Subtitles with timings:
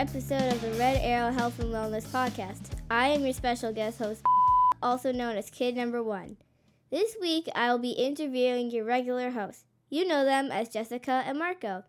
[0.00, 2.70] episode of the Red Arrow Health and Wellness Podcast.
[2.90, 4.22] I am your special guest host,
[4.82, 6.38] also known as Kid Number One.
[6.90, 9.64] This week, I will be interviewing your regular hosts.
[9.90, 11.84] You know them as Jessica and Marco,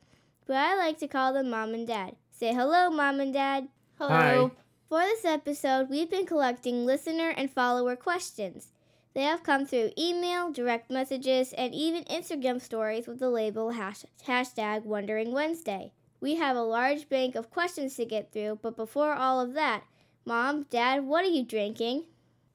[0.45, 2.17] but I like to call them Mom and Dad.
[2.33, 3.69] Say hello, Mom and Dad.
[3.97, 4.09] Hello.
[4.09, 4.51] Hi.
[4.89, 8.73] For this episode, we've been collecting listener and follower questions.
[9.13, 14.03] They have come through email, direct messages, and even Instagram stories with the label hash-
[14.27, 15.93] hashtag Wondering Wednesday.
[16.21, 19.83] We have a large bank of questions to get through, but before all of that,
[20.23, 22.03] Mom, Dad, what are you drinking?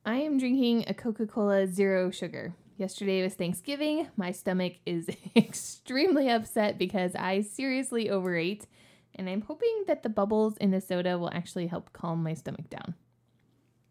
[0.05, 2.55] I am drinking a Coca Cola Zero Sugar.
[2.77, 4.07] Yesterday was Thanksgiving.
[4.17, 8.69] My stomach is extremely upset because I seriously overate,
[9.17, 12.71] and I'm hoping that the bubbles in the soda will actually help calm my stomach
[12.71, 12.95] down.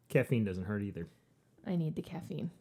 [0.08, 1.10] Caffeine doesn't hurt either.
[1.68, 2.52] I need the caffeine.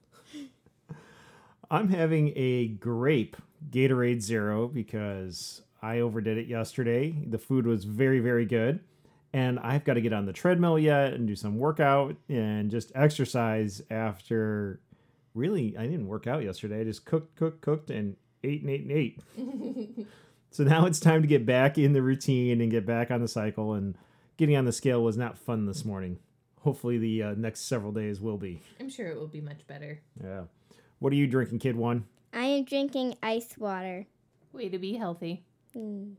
[1.70, 3.36] I'm having a grape
[3.70, 7.14] Gatorade Zero because I overdid it yesterday.
[7.26, 8.80] The food was very, very good.
[9.34, 12.90] And I've got to get on the treadmill yet and do some workout and just
[12.94, 14.80] exercise after
[15.34, 16.80] really, I didn't work out yesterday.
[16.80, 20.06] I just cooked, cooked, cooked, and ate and ate and ate.
[20.50, 23.28] so now it's time to get back in the routine and get back on the
[23.28, 23.74] cycle.
[23.74, 23.94] And
[24.38, 26.18] getting on the scale was not fun this morning.
[26.60, 28.62] Hopefully, the uh, next several days will be.
[28.80, 30.00] I'm sure it will be much better.
[30.22, 30.44] Yeah.
[30.98, 32.06] What are you drinking, kid one?
[32.32, 34.06] I am drinking ice water.
[34.52, 35.44] Way to be healthy.
[35.76, 36.14] Mm.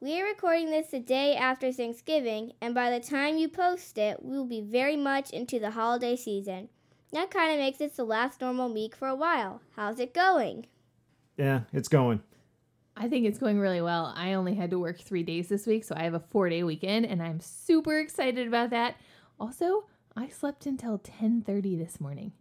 [0.00, 4.22] We are recording this the day after Thanksgiving, and by the time you post it,
[4.22, 6.68] we will be very much into the holiday season.
[7.12, 9.60] That kind of makes this the last normal week for a while.
[9.74, 10.66] How's it going?
[11.36, 12.20] Yeah, it's going.
[12.96, 14.12] I think it's going really well.
[14.16, 16.62] I only had to work three days this week, so I have a four day
[16.62, 18.96] weekend, and I'm super excited about that.
[19.38, 22.32] Also, I slept until 10:30 this morning,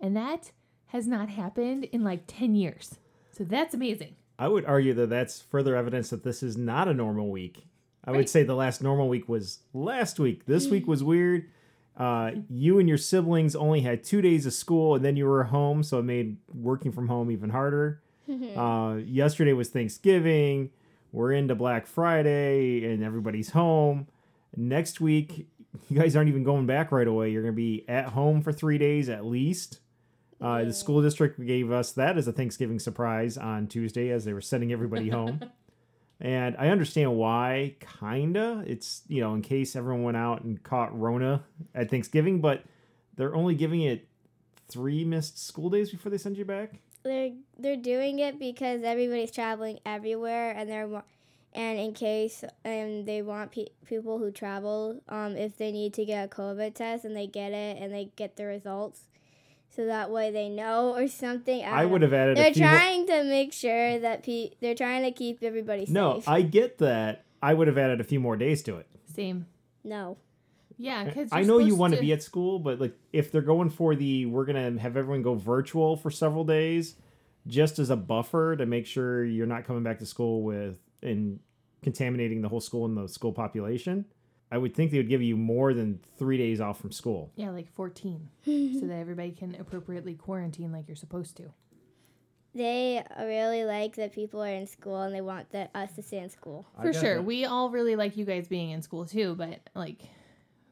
[0.00, 0.50] and that
[0.86, 2.98] has not happened in like 10 years.
[3.30, 4.16] So that's amazing.
[4.40, 7.66] I would argue that that's further evidence that this is not a normal week.
[8.02, 10.46] I would say the last normal week was last week.
[10.46, 11.50] This week was weird.
[11.94, 15.44] Uh, you and your siblings only had two days of school, and then you were
[15.44, 18.02] home, so it made working from home even harder.
[18.56, 20.70] Uh, yesterday was Thanksgiving.
[21.10, 24.06] We're into Black Friday, and everybody's home.
[24.56, 25.48] Next week,
[25.88, 27.30] you guys aren't even going back right away.
[27.30, 29.80] You're going to be at home for three days at least.
[30.40, 34.32] Uh, the school district gave us that as a Thanksgiving surprise on Tuesday as they
[34.32, 35.40] were sending everybody home.
[36.22, 38.62] And I understand why, kinda.
[38.66, 41.42] It's, you know, in case everyone went out and caught Rona
[41.74, 42.62] at Thanksgiving, but
[43.16, 44.06] they're only giving it
[44.68, 46.80] three missed school days before they send you back.
[47.02, 51.02] They're they're doing it because everybody's traveling everywhere, and they're
[51.54, 56.04] and in case and they want pe- people who travel, um, if they need to
[56.04, 59.08] get a COVID test and they get it and they get the results,
[59.74, 61.64] so that way they know or something.
[61.64, 64.50] I don't would have added They're a few more- trying to make sure that pe-
[64.60, 65.94] they're trying to keep everybody safe.
[65.94, 67.24] No, I get that.
[67.42, 68.86] I would have added a few more days to it.
[69.14, 69.46] Same.
[69.84, 70.16] no.
[70.82, 73.68] Yeah, because I know you want to be at school, but like if they're going
[73.68, 76.96] for the we're gonna have everyone go virtual for several days,
[77.46, 81.38] just as a buffer to make sure you're not coming back to school with and
[81.82, 84.06] contaminating the whole school and the school population.
[84.50, 87.30] I would think they would give you more than three days off from school.
[87.36, 91.52] Yeah, like 14, so that everybody can appropriately quarantine like you're supposed to.
[92.52, 96.18] They really like that people are in school and they want the, us to stay
[96.18, 96.66] in school.
[96.76, 97.14] I For sure.
[97.16, 97.24] that.
[97.24, 100.02] We all really like you guys being in school too, but like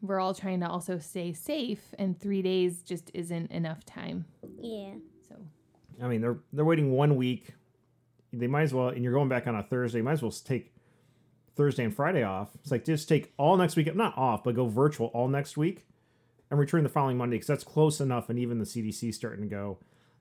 [0.02, 4.24] we're all trying to also stay safe and 3 days just isn't enough time.
[4.60, 4.94] Yeah.
[5.28, 5.36] So,
[6.02, 7.54] I mean, they're they're waiting one week.
[8.32, 10.02] They might as well, and you're going back on a Thursday.
[10.02, 10.72] Might as well take
[11.58, 12.50] Thursday and Friday off.
[12.54, 15.86] It's like just take all next week, not off, but go virtual all next week,
[16.50, 18.30] and return the following Monday because that's close enough.
[18.30, 19.78] And even the CDC starting to go.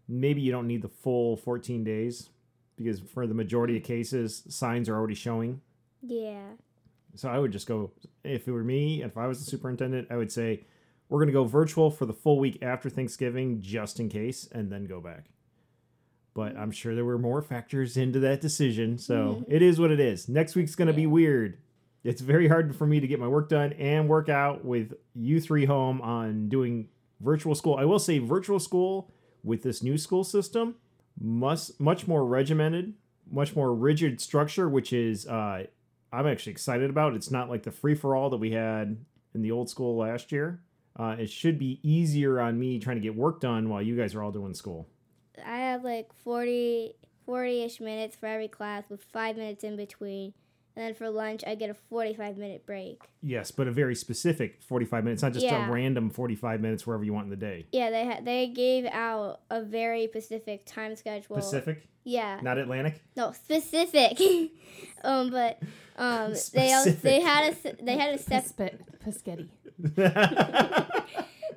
[0.10, 2.30] Maybe you don't need the full 14 days
[2.76, 5.62] because for the majority of cases, signs are already showing.
[6.02, 6.54] Yeah.
[7.16, 7.92] So I would just go.
[8.24, 10.66] If it were me, if I was the superintendent, I would say
[11.08, 14.72] we're going to go virtual for the full week after Thanksgiving, just in case, and
[14.72, 15.26] then go back.
[16.38, 20.00] But I'm sure there were more factors into that decision, so it is what it
[20.00, 20.30] is.
[20.30, 21.58] Next week's going to be weird.
[22.04, 25.42] It's very hard for me to get my work done and work out with you
[25.42, 26.90] three home on doing
[27.22, 27.76] virtual school.
[27.78, 29.12] I will say virtual school
[29.44, 30.76] with this new school system
[31.20, 32.94] must much more regimented,
[33.32, 35.64] much more rigid structure, which is uh,
[36.14, 37.16] I'm actually excited about.
[37.16, 39.04] It's not like the free for all that we had
[39.34, 40.62] in the old school last year.
[40.96, 44.14] Uh, it should be easier on me trying to get work done while you guys
[44.14, 44.88] are all doing school.
[45.46, 46.94] I have like 40
[47.26, 50.34] 40 ish minutes for every class with five minutes in between.
[50.76, 53.02] and then for lunch I get a 45 minute break.
[53.22, 55.68] Yes, but a very specific 45 minutes, not just Yeah.
[55.68, 57.66] a random 45 minutes wherever you want in the day.
[57.72, 61.36] Yeah, they ha- they gave out a very specific time schedule.
[61.36, 63.02] Pacific, Yeah, not Atlantic.
[63.16, 64.20] no specific.
[65.04, 65.60] um, but
[65.98, 69.50] um, they al- they had a they had a step Paspe- Paschetti.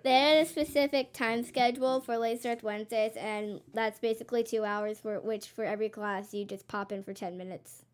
[0.03, 4.99] They had a specific time schedule for late starts Wednesdays, and that's basically two hours
[4.99, 7.85] for which for every class you just pop in for 10 minutes.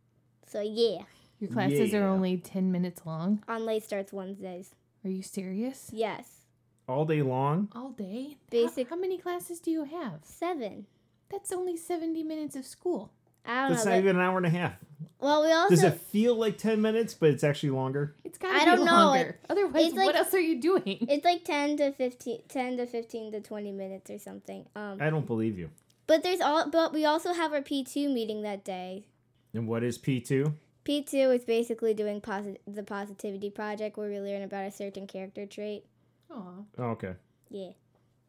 [0.46, 1.02] So yeah,
[1.40, 2.00] Your classes Yeah.
[2.00, 3.42] are only 10 minutes long.
[3.48, 4.74] on late starts Wednesdays.
[5.04, 5.90] Are you serious?
[5.92, 6.40] Yes,
[6.88, 7.68] All day long.
[7.74, 8.36] All day?
[8.50, 10.20] Basic- How, how many classes do you have?
[10.24, 10.86] seven.
[11.28, 13.10] That's only 70 minutes of school.
[13.46, 13.90] I don't That's know.
[13.92, 14.72] not but- even an hour and a half.
[15.20, 18.14] well, we also Does it feel like 10 minutes, but it's actually longer?
[18.24, 18.92] It's gotta I be don't know.
[18.92, 19.38] longer.
[19.48, 21.06] Otherwise, it's like- what else are you doing?
[21.08, 24.66] It's like 10 to 15 10 to 15 to 20 minutes or something.
[24.74, 25.70] Um I don't believe you.
[26.06, 29.06] but there's all but we also have our P2 meeting that day.
[29.54, 30.52] And what is P2?
[30.84, 35.44] P2 is basically doing posi- the positivity project where we learn about a certain character
[35.46, 35.84] trait.
[36.30, 36.42] Aw.
[36.78, 37.14] Oh, okay.
[37.50, 37.70] Yeah.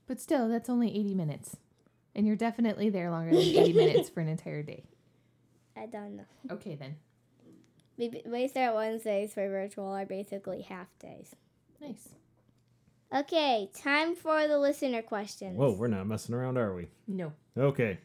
[0.08, 1.58] But still, that's only 80 minutes.
[2.16, 4.86] And you're definitely there longer than 80 minutes for an entire day.
[5.78, 6.26] I don't know.
[6.52, 6.96] Okay, then.
[7.98, 11.36] We we start Wednesdays for virtual are basically half days.
[11.82, 12.10] Nice.
[13.14, 15.58] Okay, time for the listener questions.
[15.58, 16.88] Whoa, we're not messing around, are we?
[17.08, 17.32] No.
[17.58, 18.00] Okay.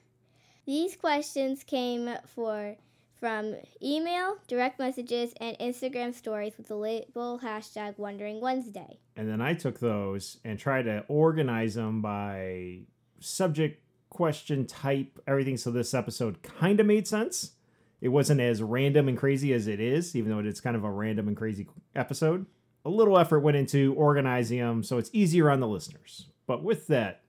[0.64, 2.76] These questions came for
[3.18, 8.98] from email, direct messages, and Instagram stories with the label hashtag Wondering Wednesday.
[9.16, 12.80] And then I took those and tried to organize them by
[13.20, 13.80] subject,
[14.10, 15.56] question, type, everything.
[15.56, 17.52] So this episode kind of made sense.
[18.02, 20.90] It wasn't as random and crazy as it is, even though it's kind of a
[20.90, 22.46] random and crazy episode.
[22.84, 26.26] A little effort went into organizing them so it's easier on the listeners.
[26.48, 27.22] But with that,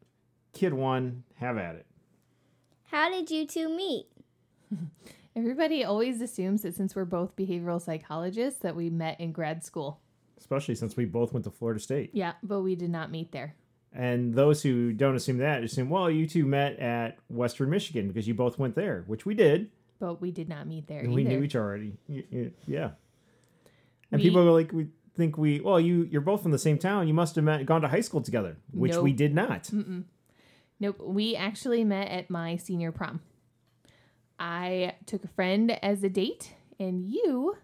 [0.52, 1.86] kid one, have at it.
[2.86, 4.08] How did you two meet?
[5.36, 10.00] Everybody always assumes that since we're both behavioral psychologists that we met in grad school.
[10.40, 12.10] Especially since we both went to Florida State.
[12.14, 13.54] Yeah, but we did not meet there.
[13.94, 18.28] And those who don't assume that assume, well, you two met at Western Michigan because
[18.28, 19.70] you both went there, which we did.
[20.00, 21.16] But we did not meet there and either.
[21.16, 21.94] we knew each already.
[22.08, 22.92] Y- y- Yeah.
[24.12, 26.78] And We- people were like, we think we, well, you you're both from the same
[26.78, 27.08] town.
[27.08, 29.64] You must have met, gone to high school together, which we did not.
[29.66, 30.04] Mm-mm.
[30.80, 31.00] Nope.
[31.02, 33.22] We actually met at my senior prom.
[34.40, 37.56] I took a friend as a date, and you.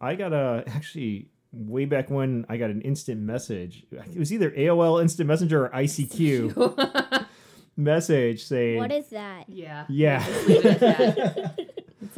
[0.00, 3.86] I got a actually way back when I got an instant message.
[3.90, 7.26] It was either AOL Instant Messenger or ICQ
[7.76, 9.44] message saying, What is that?
[9.48, 9.86] yeah.
[9.88, 10.22] yeah,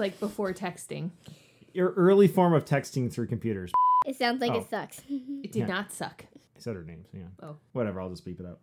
[0.00, 1.11] like before texting.
[1.73, 3.70] your early form of texting through computers.
[4.05, 4.56] It sounds like Oh.
[4.58, 5.00] it sucks.
[5.08, 5.67] It did Yeah.
[5.67, 6.25] not suck.
[6.35, 7.05] I said her name.
[7.12, 7.25] So yeah.
[7.43, 7.56] Oh.
[7.73, 8.00] Whatever.
[8.00, 8.58] I'll just beep it out.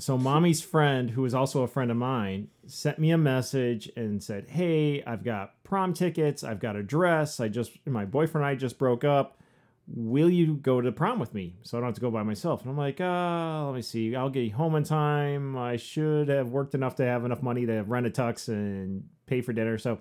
[0.00, 4.20] So mommy's friend, who is also a friend of mine, sent me a message and
[4.20, 6.42] said, "Hey, I've got prom tickets.
[6.42, 7.38] I've got a dress.
[7.38, 9.38] I just my boyfriend and I just broke up.
[9.86, 12.24] Will you go to the prom with me so I don't have to go by
[12.24, 14.16] myself?" And I'm like, "Uh, let me see.
[14.16, 15.56] I'll get home in time.
[15.56, 19.40] I should have worked enough to have enough money to rent a tux and pay
[19.40, 19.78] for dinner.
[19.78, 20.00] So,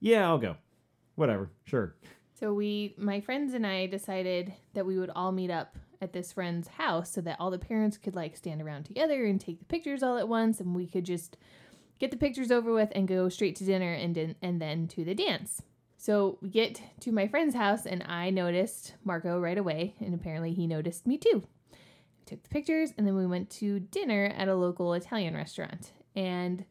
[0.00, 0.56] yeah, I'll go.
[1.14, 1.50] Whatever.
[1.64, 1.94] Sure."
[2.34, 6.32] So we, my friends and I, decided that we would all meet up at this
[6.32, 9.64] friend's house so that all the parents could like stand around together and take the
[9.64, 11.36] pictures all at once, and we could just
[11.98, 15.04] get the pictures over with and go straight to dinner and din- and then to
[15.04, 15.62] the dance.
[15.96, 20.52] So we get to my friend's house, and I noticed Marco right away, and apparently
[20.52, 21.42] he noticed me too.
[21.72, 25.90] We took the pictures, and then we went to dinner at a local Italian restaurant.
[26.14, 26.64] And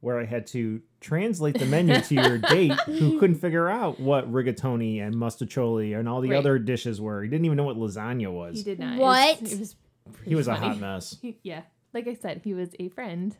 [0.00, 4.30] where I had to translate the menu to your date who couldn't figure out what
[4.32, 6.38] rigatoni and mostaccioli and all the Right.
[6.38, 7.22] other dishes were.
[7.22, 8.56] He didn't even know what lasagna was.
[8.56, 8.98] he did not.
[8.98, 9.36] What?
[9.36, 9.76] It was, it was
[10.24, 11.18] He was a pretty hot mess.
[11.22, 11.62] He- yeah
[11.94, 13.36] like i said he was a friend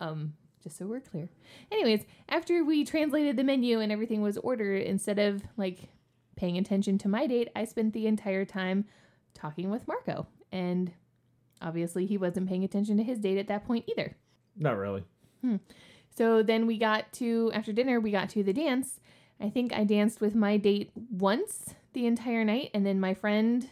[0.00, 1.30] um just so we're clear
[1.72, 5.88] anyways after we translated the menu and everything was ordered instead of like
[6.36, 8.84] paying attention to my date i spent the entire time
[9.32, 10.92] talking with marco and
[11.62, 14.14] obviously he wasn't paying attention to his date at that point either
[14.58, 15.02] Not really.
[16.16, 19.00] So then we got to after dinner we got to the dance
[19.40, 23.68] i think i danced with my date once the entire night and then my friend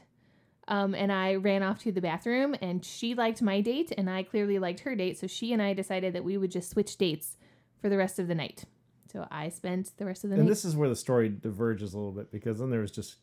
[0.69, 4.23] um, and I ran off to the bathroom, and she liked my date, and I
[4.23, 5.19] clearly liked her date.
[5.19, 7.37] So she and I decided that we would just switch dates
[7.81, 8.65] for the rest of the night.
[9.13, 10.49] So I spent the rest of the And night.
[10.49, 13.17] And this is where the story diverges a little bit because then there was just,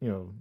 [0.00, 0.32] you know,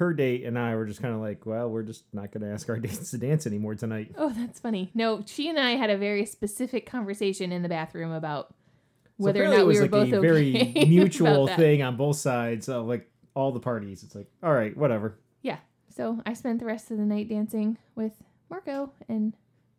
[0.00, 2.52] her date and I were just kind of like, well, we're just not going to
[2.52, 4.12] ask our dates to dance anymore tonight.
[4.16, 4.90] oh, that's funny.
[4.94, 8.54] No, she and I had a very specific conversation in the bathroom about So
[9.18, 11.96] whether or not it was we were like both a okay very mutual thing on
[11.96, 14.02] both sides of like all the parties.
[14.02, 15.18] It's like, all right, whatever.
[15.42, 15.58] Yeah.
[15.94, 18.14] So I spent the rest of the night dancing with
[18.48, 19.34] Marco and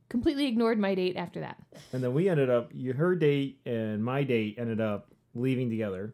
[0.08, 1.58] completely ignored my date after that.
[1.94, 6.14] And then we ended up, her date and my date ended up leaving together.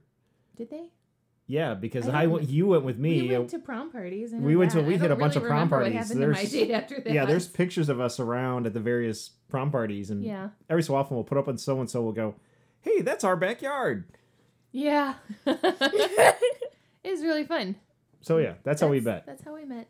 [0.55, 0.91] Did they?
[1.49, 3.21] Yeah, because I I, went, you went with me.
[3.21, 4.33] we uh, went to prom parties.
[4.33, 5.93] I know we went to- we I hit don't a bunch really of prom parties.
[5.93, 7.13] What happened in my There's- date after that?
[7.13, 10.93] yeah, there's pictures of us around at the various prom parties, and yeah, every so
[10.95, 12.01] often we'll put up on so and so.
[12.01, 12.35] We'll go,
[12.81, 14.03] "Hey, that's our backyard."
[14.73, 15.15] yeah.
[15.45, 16.35] it
[17.05, 17.75] was really fun.
[18.21, 19.25] So yeah, that's, how we met.
[19.25, 19.87] That's how we met.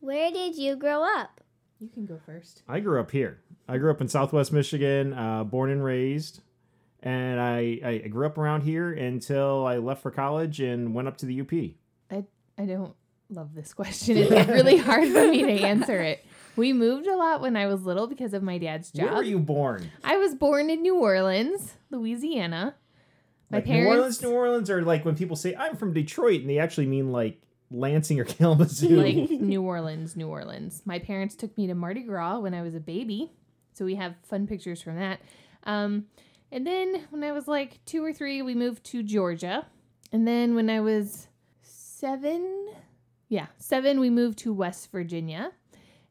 [0.00, 1.40] Where did you grow up?
[1.80, 2.62] You can go first.
[2.68, 3.40] I grew up here.
[3.68, 6.42] I grew up in Southwest Michigan, uh, born and raised,
[7.02, 11.16] and I, I grew up around here until I left for college and went up
[11.18, 11.52] to the UP.
[12.10, 12.24] I
[12.60, 12.94] I don't
[13.30, 14.16] love this question.
[14.18, 16.24] It's really hard for me to answer it.
[16.54, 19.06] We moved a lot when I was little because of my dad's job.
[19.06, 19.90] Where were you born?
[20.04, 22.74] I was born in New Orleans, Louisiana.
[23.50, 26.40] My like parents, New Orleans, New Orleans, or like when people say I'm from Detroit
[26.42, 27.40] and they actually mean like
[27.70, 29.00] Lansing or Kalamazoo.
[29.00, 30.82] like New Orleans, New Orleans.
[30.84, 33.32] My parents took me to Mardi Gras when I was a baby,
[33.72, 35.20] so we have fun pictures from that.
[35.64, 36.06] Um,
[36.52, 39.66] and then when I was like two or three, we moved to Georgia,
[40.12, 41.26] and then when I was
[41.62, 42.68] seven,
[43.28, 45.52] yeah, seven, we moved to West Virginia,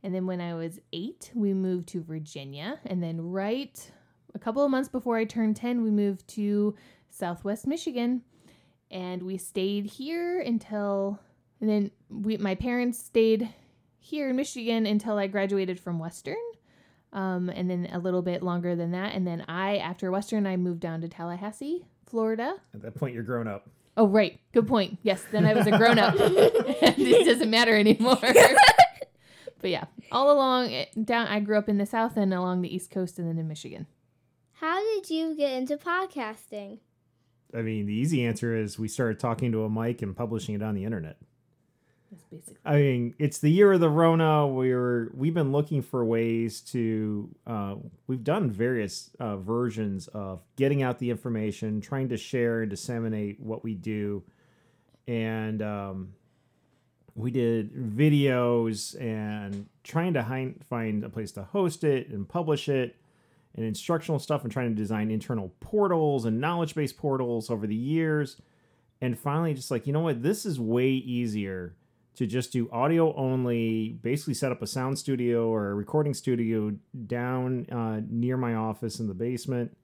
[0.04, 3.92] and then when I was eight, we moved to Virginia, and then right
[4.34, 6.76] a couple of months before I turned ten, we moved to
[7.10, 8.24] Southwest Michigan,
[8.90, 11.20] and we stayed here until
[11.62, 13.48] and then we, my parents stayed
[14.00, 16.36] here in Michigan until I graduated from Western.
[17.14, 19.14] Um, and then a little bit longer than that.
[19.14, 22.56] And then I, after Western, I moved down to Tallahassee, Florida.
[22.74, 23.68] At that point, you're grown up.
[23.98, 24.40] Oh, right.
[24.54, 25.00] Good point.
[25.04, 25.24] Yes.
[25.32, 26.16] Then I was a grown up.
[26.18, 28.18] this doesn't matter anymore.
[28.22, 32.92] but yeah, all along down, I grew up in the South and along the East
[32.92, 33.88] Coast and then in Michigan.
[34.54, 36.80] How did you get into podcasting?
[37.54, 40.64] I mean, the easy answer is we started talking to a mic and publishing it
[40.64, 41.18] on the internet.
[42.12, 42.58] That's basically.
[42.66, 44.46] I mean, it's the year of the Rona.
[44.46, 47.30] We're we've been looking for ways to.
[47.48, 47.76] Uh,
[48.08, 53.40] we've done various uh, versions of getting out the information, trying to share and disseminate
[53.40, 54.24] what we do,
[55.08, 56.14] and um,
[57.16, 62.68] we did videos and trying to hi- find a place to host it and publish
[62.68, 62.98] it,
[63.56, 67.74] and instructional stuff, and trying to design internal portals and knowledge base portals over the
[67.74, 68.36] years,
[69.00, 71.74] and finally, just like you know what, this is way easier
[72.16, 76.74] to just do audio only, basically set up a sound studio or a recording studio
[77.08, 79.76] down uh, near my office in the basement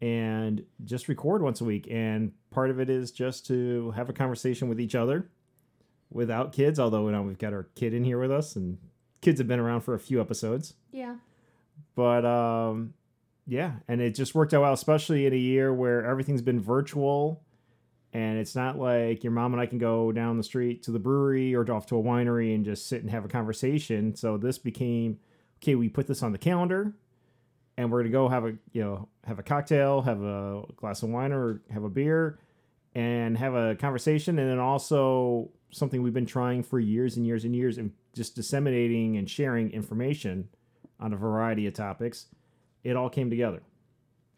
[0.00, 1.88] and just record once a week.
[1.90, 5.28] And part of it is just to have a conversation with each other
[6.10, 8.78] without kids, although now we've got our kid in here with us and
[9.20, 10.74] kids have been around for a few episodes.
[10.92, 11.16] Yeah.
[11.96, 12.94] But um,
[13.46, 17.42] yeah, and it just worked out well, especially in a year where everything's been virtual
[18.12, 20.98] and it's not like your mom and I can go down the street to the
[20.98, 24.14] brewery or off to a winery and just sit and have a conversation.
[24.14, 25.18] So this became
[25.62, 25.74] okay.
[25.74, 26.94] We put this on the calendar,
[27.76, 31.10] and we're gonna go have a you know have a cocktail, have a glass of
[31.10, 32.38] wine or have a beer,
[32.94, 37.44] and have a conversation, and then also something we've been trying for years and years
[37.44, 40.48] and years, and just disseminating and sharing information
[40.98, 42.26] on a variety of topics.
[42.84, 43.62] It all came together.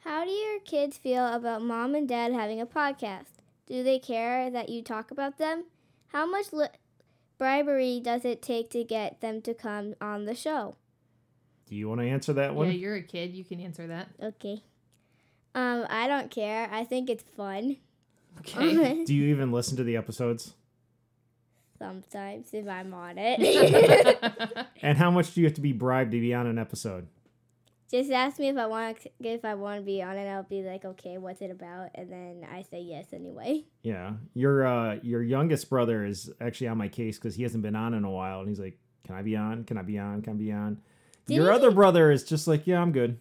[0.01, 3.40] How do your kids feel about mom and dad having a podcast?
[3.71, 5.67] Do they care that you talk about them?
[6.09, 6.67] How much li-
[7.39, 10.75] bribery does it take to get them to come on the show?
[11.69, 12.67] Do you want to answer that one?
[12.67, 13.33] Yeah, you're a kid.
[13.33, 14.09] You can answer that.
[14.21, 14.65] Okay.
[15.55, 16.69] Um, I don't care.
[16.73, 17.77] I think it's fun.
[18.41, 19.05] Okay.
[19.07, 20.55] Do you even listen to the episodes?
[21.79, 24.19] Sometimes if I'm on it.
[24.83, 27.07] And how much do you have to be bribed to be on an episode?
[27.91, 30.29] Just ask me if I want to, if I want to be on it.
[30.29, 31.89] I'll be like, okay, what's it about?
[31.97, 33.65] And then I say yes anyway.
[33.83, 37.75] Yeah, your uh, your youngest brother is actually on my case because he hasn't been
[37.77, 39.65] on in a while, and he's like, "Can I be on?
[39.65, 40.23] Can I be on?
[40.23, 40.81] Can I be on?"
[41.27, 43.19] your Didn't other he- brother is just like, "Yeah, I'm good."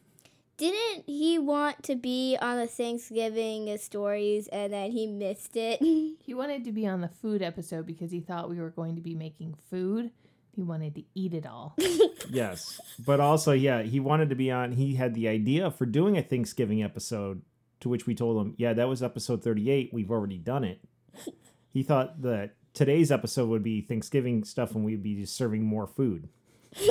[0.57, 5.79] Didn't he want to be on the Thanksgiving stories and then he missed it?
[6.21, 9.01] He wanted to be on the food episode because he thought we were going to
[9.01, 10.11] be making food.
[10.59, 11.77] He wanted to eat it all.
[12.29, 14.73] Yes, but also, yeah, he wanted to be on.
[14.73, 17.41] He had the idea for doing a Thanksgiving episode,
[17.79, 19.91] to which we told him, "Yeah, that was episode 38.
[19.93, 20.81] We've already done it."
[21.71, 25.87] He thought that today's episode would be Thanksgiving stuff, and we'd be just serving more
[25.87, 26.27] food.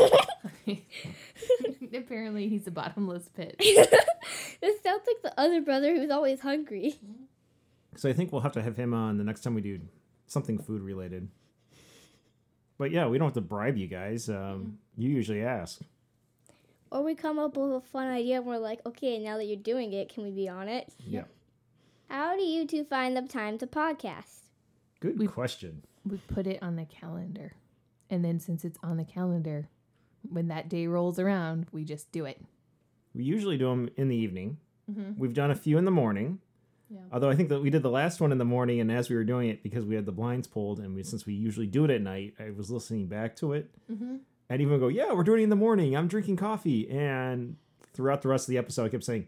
[1.95, 3.57] Apparently, he's a bottomless pit.
[3.59, 6.99] this sounds like the other brother who's always hungry.
[7.97, 9.81] So I think we'll have to have him on the next time we do
[10.27, 11.29] something food related.
[12.79, 14.29] But yeah, we don't have to bribe you guys.
[14.29, 15.81] Um, you usually ask.
[16.91, 19.57] Or we come up with a fun idea and we're like, okay, now that you're
[19.57, 20.89] doing it, can we be on it?
[21.07, 21.25] Yeah.
[22.09, 24.43] How do you two find the time to podcast?
[25.01, 25.83] Good We- question.
[26.09, 27.53] We put it on the calendar.
[28.09, 29.69] And then, since it's on the calendar,
[30.31, 32.41] when that day rolls around, we just do it.
[33.15, 34.57] We usually do them in the evening.
[34.91, 35.19] Mhm.
[35.19, 36.41] We've done a few in the morning.
[36.91, 37.01] Yeah.
[37.13, 39.17] Although I think that we did the last one in the morning, and as we
[39.17, 41.85] were doing it, because we had the blinds pulled, and we since we usually do
[41.85, 44.17] it at night, I was listening back to it, Mm-hmm.
[44.49, 45.95] and even go, "Yeah, we're doing it in the morning.
[45.97, 47.57] I'm drinking coffee." And
[47.95, 49.27] throughout the rest of the episode, I kept saying,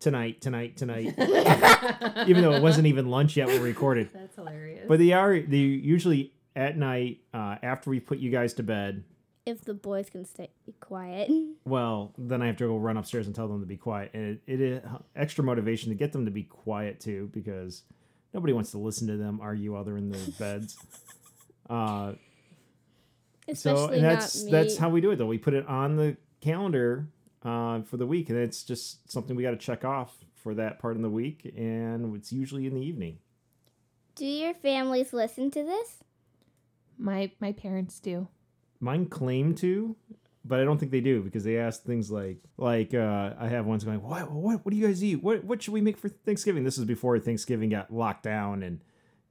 [0.00, 1.14] "Tonight, tonight, tonight,"
[2.26, 4.08] even though it wasn't even lunch yet when we recorded.
[4.12, 4.86] That's hilarious.
[4.88, 9.04] But they are they usually at night uh, after we put you guys to bed.
[9.44, 11.30] If the boys can stay quiet.
[11.64, 14.40] Well, then I have to go run upstairs and tell them to be quiet, and
[14.46, 14.82] it, it is
[15.14, 17.84] extra motivation to get them to be quiet too, because
[18.34, 20.76] nobody wants to listen to them argue while they're in their beds.
[21.70, 24.50] Uh, so Especially and that's not me.
[24.50, 25.26] that's how we do it though.
[25.26, 27.06] We put it on the calendar
[27.44, 30.80] uh, for the week, and it's just something we got to check off for that
[30.80, 33.18] part of the week, and it's usually in the evening.
[34.16, 36.02] Do your families listen to this?
[36.98, 38.28] my my parents do.
[38.82, 39.96] Mine claim to,
[40.44, 43.64] but I don't think they do because they ask things like like uh, I have
[43.64, 45.22] ones going, what what what do you guys eat?
[45.22, 46.64] What what should we make for Thanksgiving?
[46.64, 48.80] This is before Thanksgiving got locked down and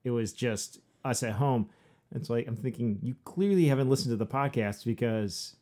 [0.03, 1.69] it was just us at home.
[2.13, 5.55] And so like, I'm thinking you clearly haven't listened to the podcast because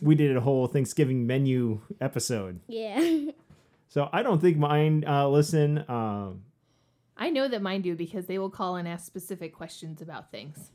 [0.00, 2.60] we did a whole Thanksgiving menu episode.
[2.68, 3.30] Yeah.
[3.88, 5.82] So I don't think mine uh, listen.
[5.88, 6.42] Um,
[7.16, 10.70] I know that mine do because they will call and ask specific questions about things,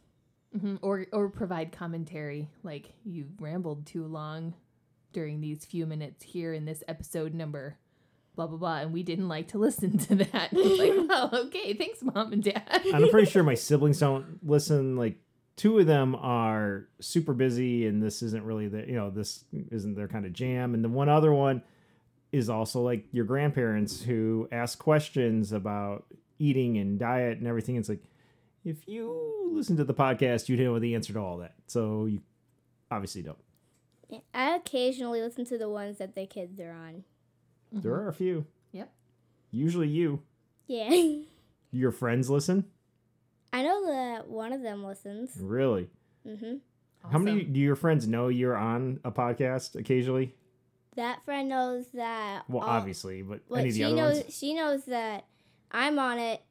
[0.60, 2.50] hmm or or provide commentary.
[2.63, 4.53] Like you rambled too long
[5.12, 7.77] during these few minutes here in this episode number,
[8.36, 10.53] blah blah blah, and we didn't like to listen to that.
[10.53, 12.81] Like, oh, okay, thanks, mom and dad.
[12.93, 14.95] I'm pretty sure my siblings don't listen.
[14.95, 15.17] Like
[15.55, 19.95] two of them are super busy, and this isn't really the you know this isn't
[19.95, 20.74] their kind of jam.
[20.74, 21.63] And the one other one
[22.31, 26.05] is also like your grandparents who ask questions about
[26.39, 27.75] eating and diet and everything.
[27.75, 28.03] It's like
[28.63, 31.53] if you listen to the podcast, you'd know the answer to all that.
[31.67, 32.22] So you
[32.91, 33.38] obviously don't.
[34.34, 37.04] I occasionally listen to the ones that the kids are on.
[37.71, 38.45] There are a few.
[38.71, 38.91] Yep.
[39.52, 40.21] Usually you.
[40.67, 41.15] Yeah.
[41.71, 42.65] Your friends listen.
[43.52, 45.32] I know that one of them listens.
[45.39, 45.89] Really?
[46.23, 46.56] hmm
[47.12, 50.34] How many do your friends know you're on a podcast occasionally?
[50.95, 52.43] That friend knows that.
[52.47, 54.38] Well, all- obviously, but But any of the she other knows ones.
[54.38, 55.26] she knows that
[55.71, 56.41] I'm on it,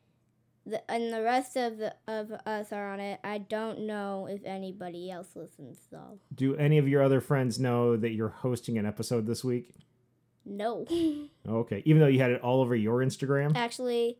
[0.66, 3.20] the, and the rest of the of us are on it.
[3.24, 6.18] I don't know if anybody else listens though.
[6.34, 9.70] Do any of your other friends know that you're hosting an episode this week?
[10.44, 10.86] No,
[11.48, 13.56] Okay, even though you had it all over your Instagram.
[13.56, 14.18] actually,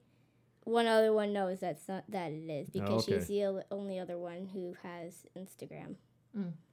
[0.65, 3.19] one other one knows that's not, that it is because okay.
[3.19, 5.97] she's the only other one who has Instagram.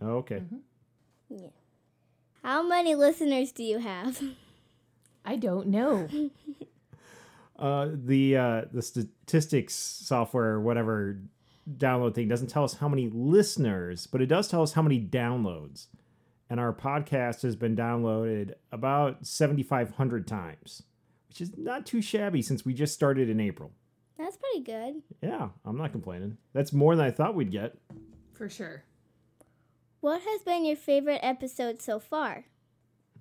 [0.02, 0.42] Okay,
[1.32, 1.52] Mhm.
[2.44, 4.22] How many listeners do you have?
[5.26, 6.08] I don't know.
[7.60, 11.20] uh, the uh, the statistics software, or whatever
[11.78, 15.00] download thing, doesn't tell us how many listeners, but it does tell us how many
[15.00, 15.88] downloads.
[16.50, 20.82] And our podcast has been downloaded about seventy five hundred times,
[21.28, 23.72] which is not too shabby since we just started in April.
[24.18, 25.04] That's pretty good.
[25.22, 26.38] Yeah, I'm not complaining.
[26.54, 27.78] That's more than I thought we'd get.
[28.34, 28.84] For sure.
[30.02, 32.46] What has been your favorite episode so far?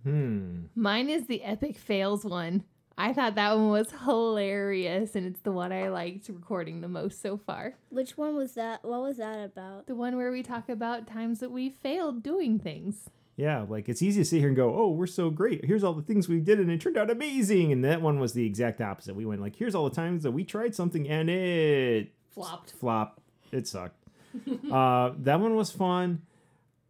[0.04, 0.66] Hmm.
[0.74, 2.64] Mine is the epic fails one.
[3.00, 7.22] I thought that one was hilarious, and it's the one I liked recording the most
[7.22, 7.74] so far.
[7.90, 8.84] Which one was that?
[8.84, 9.86] What was that about?
[9.86, 13.08] The one where we talk about times that we failed doing things.
[13.36, 15.64] Yeah, like it's easy to sit here and go, "Oh, we're so great.
[15.64, 18.32] Here's all the things we did and it turned out amazing." And that one was
[18.32, 19.14] the exact opposite.
[19.14, 22.72] We went like, "Here's all the times that we tried something and it Flopped.
[22.72, 23.20] flop.
[23.52, 24.02] It sucked."
[24.72, 26.22] uh, that one was fun.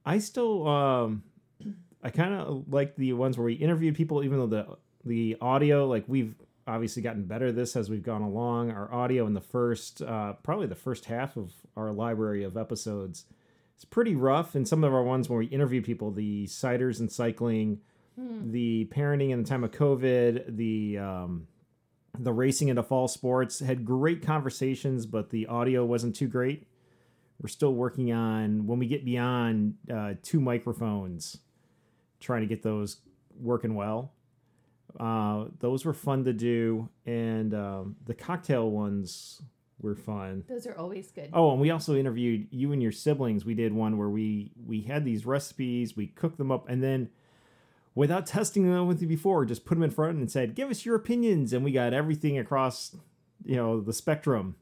[0.06, 1.22] I still um
[2.02, 4.66] I kind of like the ones where we interviewed people even though the
[5.08, 6.34] the audio like we've
[6.66, 8.70] obviously gotten better at this as we've gone along.
[8.70, 13.24] Our audio in the first uh probably the first half of our library of episodes
[13.78, 14.56] it's pretty rough.
[14.56, 17.78] And some of our ones when we interview people, the ciders and cycling,
[18.50, 21.46] the parenting in the time of COVID, the um,
[22.18, 26.66] the racing into fall sports had great conversations, but the audio wasn't too great.
[27.40, 31.38] We're still working on when we get beyond uh, two microphones,
[32.18, 32.96] trying to get those
[33.40, 34.12] working well.
[34.98, 39.42] Uh, those were fun to do, and um, the cocktail ones
[39.80, 40.44] were fun.
[40.48, 41.30] Those are always good.
[41.32, 43.44] Oh, and we also interviewed you and your siblings.
[43.44, 47.10] We did one where we we had these recipes, we cooked them up, and then
[47.94, 50.84] without testing them with you before, just put them in front and said, "Give us
[50.84, 52.96] your opinions." And we got everything across,
[53.44, 54.56] you know, the spectrum.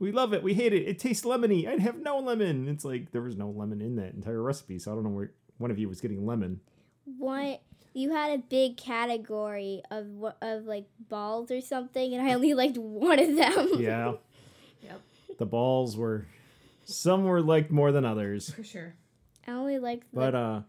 [0.00, 0.42] We love it.
[0.42, 0.86] We hate it.
[0.86, 1.66] It tastes lemony.
[1.66, 2.68] I'd have no lemon.
[2.68, 5.32] It's like there was no lemon in that entire recipe, so I don't know where
[5.58, 6.60] one of you was getting lemon.
[7.04, 7.56] One,
[7.94, 10.06] you had a big category of
[10.42, 13.68] of like balls or something, and I only liked one of them.
[13.78, 14.12] Yeah.
[14.82, 15.00] Yep.
[15.38, 16.26] The balls were
[16.84, 18.50] some were liked more than others.
[18.50, 18.94] For sure.
[19.46, 20.10] I only liked.
[20.12, 20.60] The, But uh,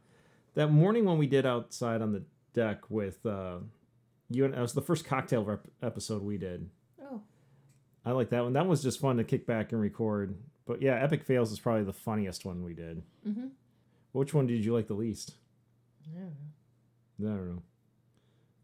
[0.56, 3.58] that morning when we did outside on the deck with uh,
[4.30, 6.70] you and it was the first cocktail rep- episode we did.
[7.02, 7.22] Oh.
[8.06, 8.54] I like that one.
[8.54, 10.36] That was just fun to kick back and record.
[10.66, 13.02] But yeah, Epic Fails is probably the funniest one we did.
[13.28, 13.48] Mm-hmm.
[14.12, 15.34] Which one did you like the least?
[16.14, 16.22] Yeah.
[17.20, 17.62] I don't know.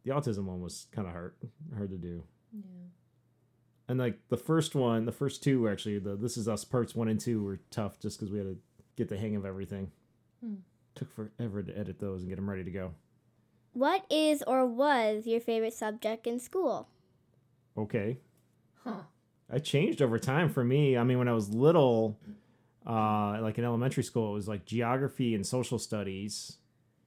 [0.04, 1.34] The autism one was kind of hard
[1.76, 2.24] hard to do.
[2.54, 2.62] Yeah.
[3.88, 6.96] And like the first one, the first two were actually the This Is Us parts
[6.96, 8.58] one and two were tough just because we had to
[8.96, 9.92] get the hang of everything.
[10.44, 10.56] Hmm.
[10.96, 12.92] Took forever to edit those and get them ready to go.
[13.74, 16.88] What is or was your favorite subject in school?
[17.78, 18.20] Okay,
[18.86, 19.02] Huh.
[19.52, 20.98] I changed over time for me.
[20.98, 22.20] I mean, when I was little,
[22.86, 26.58] uh, like in elementary school, it was like geography and social studies.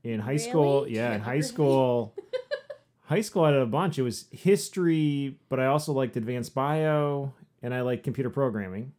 [0.04, 0.94] In high school, Really?
[0.96, 2.14] yeah, in high school,
[3.02, 3.98] high school I had a bunch.
[3.98, 7.32] It was history, but I also liked advanced bio
[7.62, 8.92] and I liked computer programming.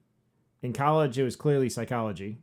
[0.61, 2.39] In college, it was clearly psychology.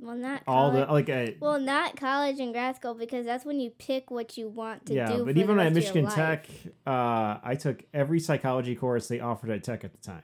[0.00, 1.08] Well, not All the college.
[1.08, 4.48] like, uh, well, not college and grad school because that's when you pick what you
[4.48, 4.96] want to do.
[4.96, 5.24] yeah, do.
[5.24, 6.06] but for even the at Michigan.
[6.06, 6.46] Tech,
[6.86, 10.22] uh, I took every psychology course they offered at Tech at the time.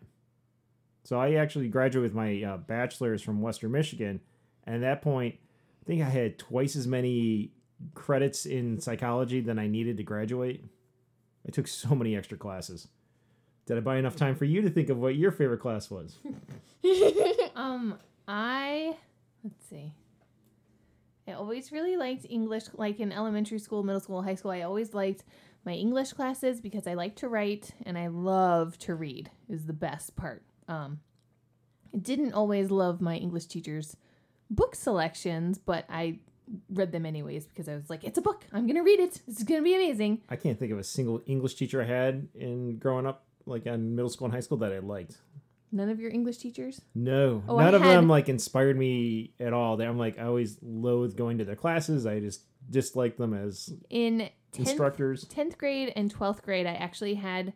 [1.02, 4.20] So I actually graduated with my uh, bachelor's from Western Michigan,
[4.64, 5.36] and at that point,
[5.84, 7.52] I think I had twice as many
[7.92, 10.64] credits in psychology than I needed to graduate.
[11.46, 12.88] I took so many extra classes.
[13.66, 16.16] Did I buy enough time for you to think of what your favorite class was?
[17.56, 18.96] Um, I
[19.44, 19.94] let's see.
[21.28, 24.50] I always really liked English, like in elementary school, middle school, high school.
[24.50, 25.24] I always liked
[25.64, 29.30] my English classes because I like to write and I love to read.
[29.48, 30.42] Is the best part.
[30.66, 30.98] Um,
[31.94, 33.96] I didn't always love my English teachers'
[34.50, 36.18] book selections, but I
[36.70, 38.44] read them anyways because I was like, it's a book.
[38.52, 39.20] I'm gonna read it.
[39.26, 40.20] Is gonna be amazing.
[40.28, 43.94] I can't think of a single English teacher I had in growing up, like in
[43.96, 45.18] middle school and high school, that I liked.
[45.72, 46.80] None of your English teachers.
[46.94, 49.80] No, Oh, I none of had- them like inspired me at all.
[49.80, 52.06] I'm like I always loathed going to their classes.
[52.06, 54.18] I just disliked them as In
[54.52, 55.24] tenth instructors.
[55.26, 57.52] 10th grade and 12th grade, I actually had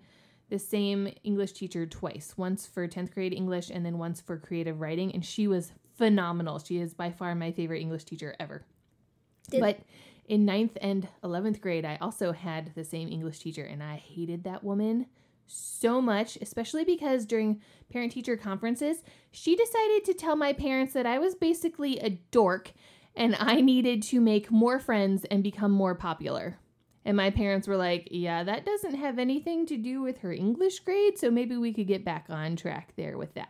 [0.49, 4.81] the same English teacher twice once for 10th grade English and then once for creative
[4.81, 5.13] writing.
[5.15, 6.59] And she was phenomenal.
[6.59, 8.65] She is by far my favorite English teacher ever.
[9.51, 9.81] Did- but
[10.27, 14.45] in 9th and 11th grade, I also had the same English teacher, and I hated
[14.45, 15.07] that woman
[15.47, 21.07] so much, especially because during parent teacher conferences, she decided to tell my parents that
[21.07, 22.73] I was basically a dork
[23.17, 26.59] and I needed to make more friends and become more popular.
[27.05, 30.81] And my parents were like, yeah, that doesn't have anything to do with her English
[30.81, 33.49] grade, so maybe we could get back on track there with that.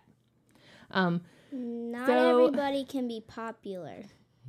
[0.92, 4.04] Um, Not So- everybody can be popular.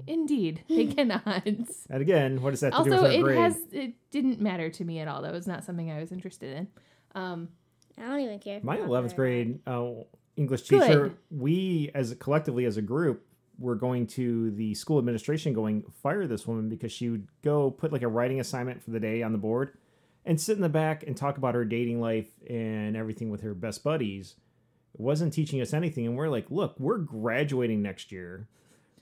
[0.08, 1.46] indeed, they cannot.
[1.46, 3.38] And again, what does that have to do also, with her it grade?
[3.40, 5.22] has it didn't matter to me at all.
[5.22, 6.68] That was not something I was interested in.
[7.16, 7.50] Um,
[7.98, 8.60] I don't even care.
[8.64, 9.90] My eleventh grade uh,
[10.38, 10.82] English Good.
[10.84, 13.26] teacher, we as collectively as a group
[13.58, 17.92] were going to the school administration going fire this woman because she would go put
[17.92, 19.74] like a writing assignment for the day on the board
[20.26, 23.54] and sit in the back and talk about her dating life and everything with her
[23.54, 24.36] best buddies.
[24.94, 28.48] It wasn't teaching us anything and we're like, look, we're graduating next year.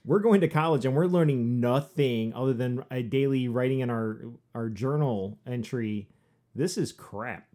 [0.06, 4.22] We're going to college and we're learning nothing other than a daily writing in our
[4.56, 6.08] our journal entry.
[6.56, 7.48] This is crap.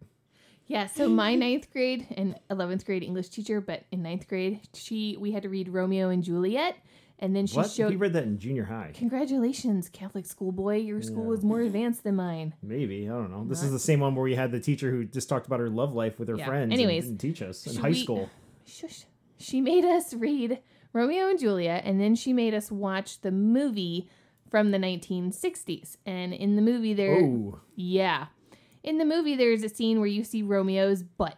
[0.67, 5.17] yeah, so my ninth grade and eleventh grade English teacher, but in ninth grade, she
[5.19, 6.75] we had to read Romeo and Juliet,
[7.19, 7.69] and then she What?
[7.71, 7.89] showed.
[7.91, 8.91] we read that in junior high.
[8.93, 10.77] Congratulations, Catholic schoolboy!
[10.77, 11.29] Your school Yeah.
[11.29, 12.53] was more advanced than mine.
[12.61, 13.45] Maybe I don't know.
[13.45, 15.59] This Not- is the same one where we had the teacher who just talked about
[15.59, 16.45] her love life with her Yeah.
[16.45, 16.73] friends.
[16.73, 18.29] Anyways, and didn't teach us in high we- school.
[18.65, 19.05] Shush.
[19.37, 20.59] She made us read
[20.93, 24.07] Romeo and Juliet, and then she made us watch the movie
[24.49, 25.97] from the 1960s.
[26.05, 28.27] And in the movie, there, Oh, yeah,
[28.83, 31.37] in the movie, there's a scene where you see Romeo's butt,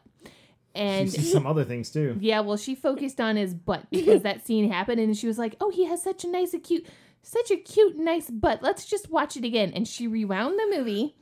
[0.76, 2.18] and she some other things too.
[2.20, 5.56] yeah, well, she focused on his butt because that scene happened, and she was like,
[5.62, 6.86] "Oh, he has such a nice, a cute,
[7.22, 8.62] such a cute, nice butt.
[8.62, 11.16] Let's just watch it again." And she rewound the movie,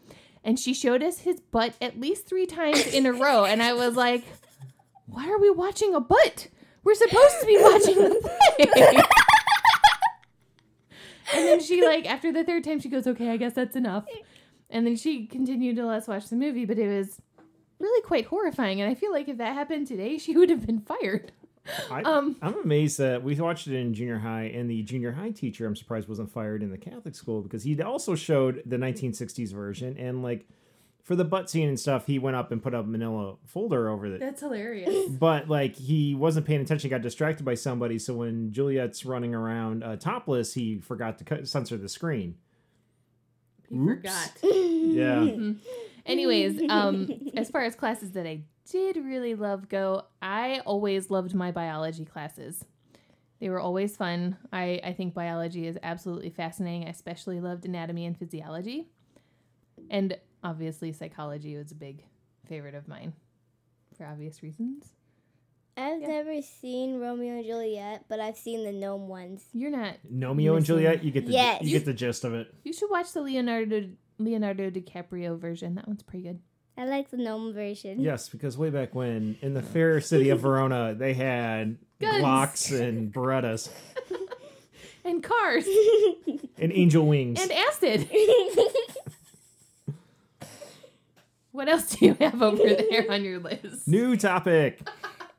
[0.43, 3.73] and she showed us his butt at least three times in a row, and I
[3.73, 4.23] was like,
[5.05, 6.47] "Why are we watching a butt?
[6.83, 8.15] We're supposed to be watching the
[8.57, 9.03] play."
[11.33, 14.05] and then she like after the third time, she goes, "Okay, I guess that's enough."
[14.69, 17.21] And then she continued to let us watch the movie, but it was
[17.83, 18.81] really quite horrifying.
[18.81, 21.31] And I feel like if that happened today, she would have been fired.
[21.89, 25.31] I, Um, I'm amazed that we watched it in junior high, and the junior high
[25.31, 29.53] teacher, I'm surprised, wasn't fired in the Catholic school because he also showed the 1960s
[29.53, 30.45] version, and like
[31.03, 34.05] for the butt scene and stuff, he went up and put a Manila folder over
[34.07, 34.19] it.
[34.19, 35.09] That's hilarious.
[35.19, 37.99] But like he wasn't paying attention, got distracted by somebody.
[37.99, 42.35] So when Juliet's running around uh, topless, he forgot to cut, censor the screen.
[43.69, 43.95] He Oops.
[43.95, 44.31] forgot.
[44.43, 45.53] Yeah.
[46.05, 51.33] Anyways, um, as far as classes that I did really love go, I always loved
[51.33, 52.65] my biology classes.
[53.39, 54.37] They were always fun.
[54.53, 56.87] I, I think biology is absolutely fascinating.
[56.87, 58.87] I especially loved anatomy and physiology.
[59.89, 62.03] And obviously, psychology was a big
[62.47, 63.13] favorite of mine
[63.97, 64.93] for obvious reasons.
[65.75, 66.07] I've Yeah.
[66.07, 69.43] never seen Romeo and Juliet, but I've seen the gnome ones.
[69.53, 69.95] You're not.
[70.09, 71.63] Romeo and Juliet, you get the Yes.
[71.63, 72.53] you get the gist of it.
[72.63, 75.75] You should watch the Leonardo Leonardo DiCaprio version.
[75.75, 76.39] That one's pretty good.
[76.77, 77.99] I like the gnome version.
[78.01, 82.23] Yes, because way back when in the fair city of Verona, they had Guns.
[82.23, 83.69] Glocks and Berettas
[85.05, 85.65] And cars
[86.57, 87.39] and angel wings.
[87.41, 88.09] and acid.
[91.51, 93.87] What else do you have over there on your list?
[93.87, 94.79] New topic.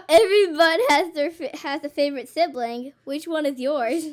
[0.09, 2.93] Everyone has their has a favorite sibling.
[3.05, 4.05] Which one is yours?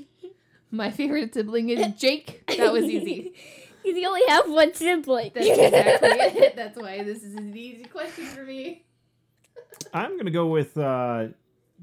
[0.71, 2.43] My favorite sibling is Jake.
[2.57, 3.33] That was easy.
[3.83, 5.31] Because you only have one sibling.
[5.33, 6.09] That's exactly
[6.41, 6.55] it.
[6.55, 8.83] That's why this is an easy question for me.
[9.93, 11.27] I'm gonna go with uh,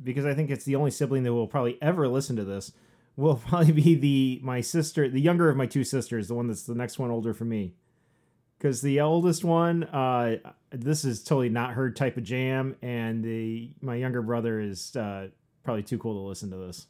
[0.03, 2.73] because I think it's the only sibling that will probably ever listen to this.
[3.17, 6.63] Will probably be the my sister, the younger of my two sisters, the one that's
[6.63, 7.75] the next one older for me.
[8.59, 10.37] Because the oldest one, uh,
[10.71, 15.29] this is totally not her type of jam, and the my younger brother is uh,
[15.63, 16.87] probably too cool to listen to this.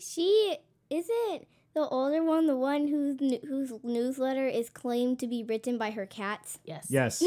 [0.00, 0.56] She
[0.90, 5.90] isn't the older one, the one whose whose newsletter is claimed to be written by
[5.90, 6.58] her cats.
[6.64, 6.86] Yes.
[6.88, 7.20] Yes,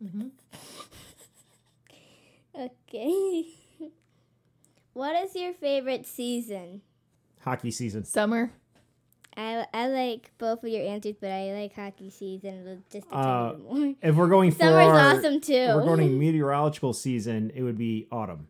[0.00, 0.28] hmm
[2.58, 3.44] Okay.
[4.92, 6.82] what is your favorite season?
[7.40, 8.04] hockey season.
[8.04, 8.50] Summer.
[9.36, 13.52] I, I like both of your answers, but I like hockey season just a Uh,
[13.52, 13.94] tiny bit more.
[14.02, 15.52] If we're going for Summer's our- awesome too.
[15.54, 18.48] if we're going meteorological season, it would be autumn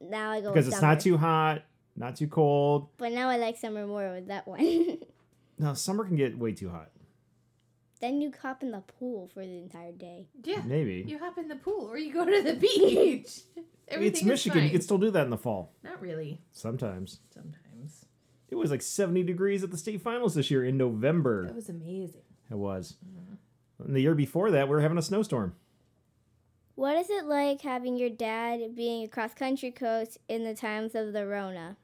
[0.00, 0.92] now I go because with it's summer.
[0.94, 1.62] not too hot,
[1.96, 2.88] not too cold.
[2.98, 4.98] But now I like summer more with that one.
[5.58, 6.90] No, summer can get way too hot.
[8.00, 10.28] then you hop in the pool for the entire day.
[10.44, 10.60] Yeah.
[10.66, 13.40] Maybe You hop in the pool or you go to the beach.
[13.88, 14.58] It's is Michigan.
[14.58, 14.70] You fine.
[14.72, 15.72] can still do that in the fall.
[15.82, 16.42] Not really.
[16.52, 17.20] Sometimes.
[17.32, 18.04] Sometimes.
[18.50, 21.46] It was like 70 degrees at the state finals this year in November.
[21.46, 22.20] That was amazing.
[22.50, 22.96] It was.
[23.02, 23.84] Mm-hmm.
[23.86, 25.54] And the year before that, we were having a snowstorm.
[26.74, 30.94] What is it like having your dad being a cross country coach in the times
[30.94, 31.76] of the Rona?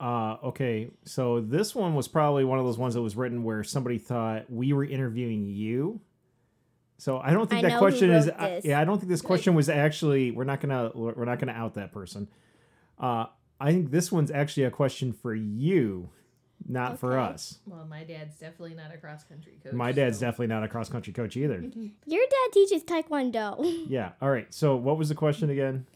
[0.00, 3.64] Uh, okay, so this one was probably one of those ones that was written where
[3.64, 6.00] somebody thought we were interviewing you.
[6.98, 8.26] So I don't think I that know who question is.
[8.26, 10.30] wrote I- yeah, I don't think this question was actually.
[10.30, 10.90] We're not gonna.
[10.94, 12.28] We're not gonna out that person.
[12.98, 13.26] Uh,
[13.60, 16.10] I think this one's actually a question for you,
[16.68, 17.58] not for us.
[17.66, 19.72] Well, my dad's definitely not a cross country coach.
[19.72, 21.60] My dad's so- definitely not a cross country coach either.
[22.06, 23.84] Your dad teaches Taekwondo.
[23.88, 24.12] yeah.
[24.22, 24.52] All right.
[24.54, 25.86] So what was the question again?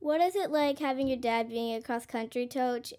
[0.00, 2.94] what is it like having your dad being a cross country coach,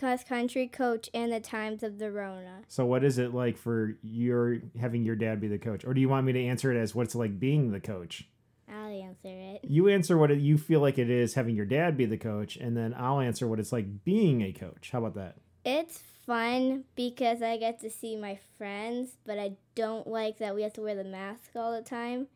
[0.00, 2.62] cross country coach and the times of the Rona?
[2.68, 6.00] So what is it like for your having your dad be the coach, or do
[6.00, 8.26] you want me to answer it as what's it like being the coach?
[8.68, 9.60] I'll answer it.
[9.64, 12.56] You answer what it, you feel like it is having your dad be the coach,
[12.56, 14.90] and then I'll answer what it's like being a coach.
[14.92, 15.36] How about that?
[15.64, 20.62] It's fun because I get to see my friends, but I don't like that we
[20.62, 22.28] have to wear the mask all the time.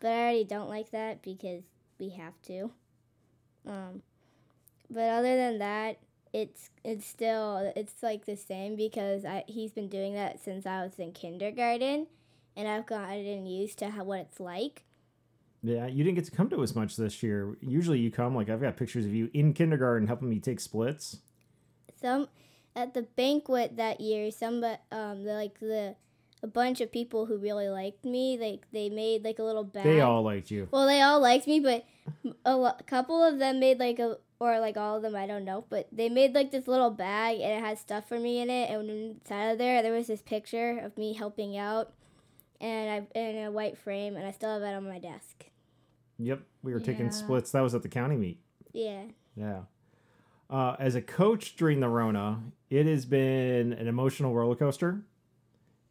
[0.00, 1.64] But I already don't like that because
[1.98, 2.70] we have to.
[3.66, 4.02] Um,
[4.90, 5.98] but other than that,
[6.32, 10.82] it's it's still it's like the same because I he's been doing that since I
[10.84, 12.06] was in kindergarten,
[12.56, 14.84] and I've gotten used to how what it's like.
[15.62, 17.56] Yeah, you didn't get to come to us much this year.
[17.60, 21.18] Usually you come, like I've got pictures of you in kindergarten helping me take splits.
[22.00, 22.28] some
[22.76, 24.62] at the banquet that year some
[24.92, 25.96] um the, like the
[26.44, 29.82] a bunch of people who really liked me like they made like a little bag
[29.82, 30.68] They all liked you.
[30.70, 31.84] well they all liked me but
[32.44, 35.44] a lo- couple of them made like a or like all of them i don't
[35.44, 38.48] know but they made like this little bag and it had stuff for me in
[38.50, 41.92] it and inside of there there was this picture of me helping out
[42.60, 45.46] and i in a white frame and i still have it on my desk
[46.20, 47.12] Yep, we were taking Yeah.
[47.12, 47.52] splits.
[47.52, 48.40] That was at the county meet.
[48.72, 49.02] yeah
[49.36, 49.60] Yeah.
[50.50, 55.02] Uh, as a coach during the Rona, it has been an emotional roller coaster.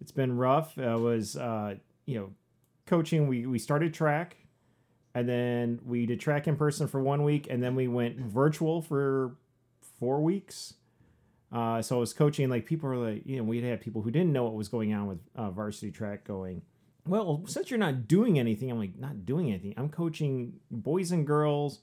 [0.01, 0.77] It's been rough.
[0.77, 2.31] I was, uh, you know,
[2.86, 3.27] coaching.
[3.29, 4.36] We we started track,
[5.17, 8.82] and then we did track in person for one week, and then we went virtual
[8.82, 9.36] for
[9.99, 10.75] four weeks.
[11.51, 12.49] Uh, so I was coaching.
[12.49, 14.93] Like people were like, you know, we'd had people who didn't know what was going
[14.93, 16.62] on with uh, varsity track going.
[17.06, 19.73] Well, since you're not doing anything, I'm like, not doing anything.
[19.77, 21.80] I'm coaching boys and girls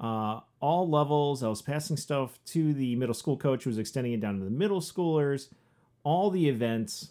[0.00, 1.42] uh, all levels.
[1.42, 4.44] I was passing stuff to the middle school coach who was extending it down to
[4.44, 5.48] the middle schoolers,
[6.04, 7.10] all the events,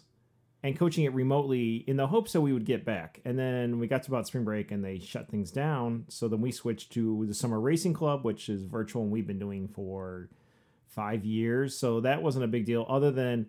[0.62, 3.20] and coaching it remotely in the hopes that we would get back.
[3.24, 6.04] And then we got to about spring break and they shut things down.
[6.08, 9.38] So then we switched to the Summer Racing Club, which is virtual and we've been
[9.38, 10.28] doing for
[10.88, 11.76] five years.
[11.76, 13.46] So that wasn't a big deal, other than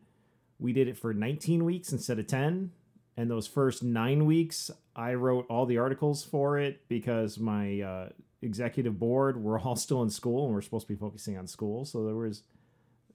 [0.60, 2.72] we did it for 19 weeks instead of 10.
[3.18, 8.10] And those first nine weeks, I wrote all the articles for it because my uh,
[8.42, 11.86] executive board we're all still in school and we're supposed to be focusing on school.
[11.86, 12.44] So there was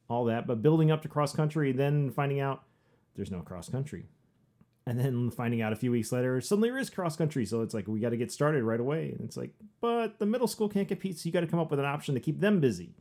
[0.08, 0.48] all that.
[0.48, 2.64] But building up to cross country, then finding out
[3.14, 4.06] there's no cross country.
[4.86, 7.46] And then finding out a few weeks later, suddenly there is cross country.
[7.46, 9.14] So it's like, we got to get started right away.
[9.16, 9.50] And it's like,
[9.80, 11.18] but the middle school can't compete.
[11.18, 12.94] So you got to come up with an option to keep them busy.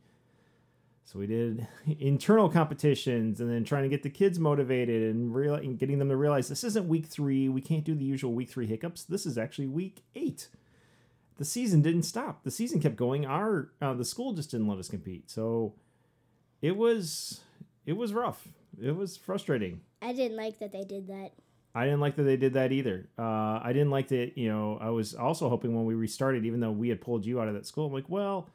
[1.04, 5.54] So we did internal competitions and then trying to get the kids motivated and, real,
[5.54, 7.48] and getting them to realize this isn't week three.
[7.50, 9.04] We can't do the usual week three hiccups.
[9.04, 10.48] This is actually week eight.
[11.36, 12.44] The season didn't stop.
[12.44, 13.26] The season kept going.
[13.26, 15.28] Our uh, the school just didn't let us compete.
[15.30, 15.74] So
[16.62, 17.40] it was
[17.86, 18.46] it was rough.
[18.82, 19.80] It was frustrating.
[20.02, 21.32] I didn't like that they did that.
[21.74, 23.08] I didn't like that they did that either.
[23.18, 26.60] Uh, I didn't like that, you know, I was also hoping when we restarted, even
[26.60, 28.48] though we had pulled you out of that school, I'm like, well,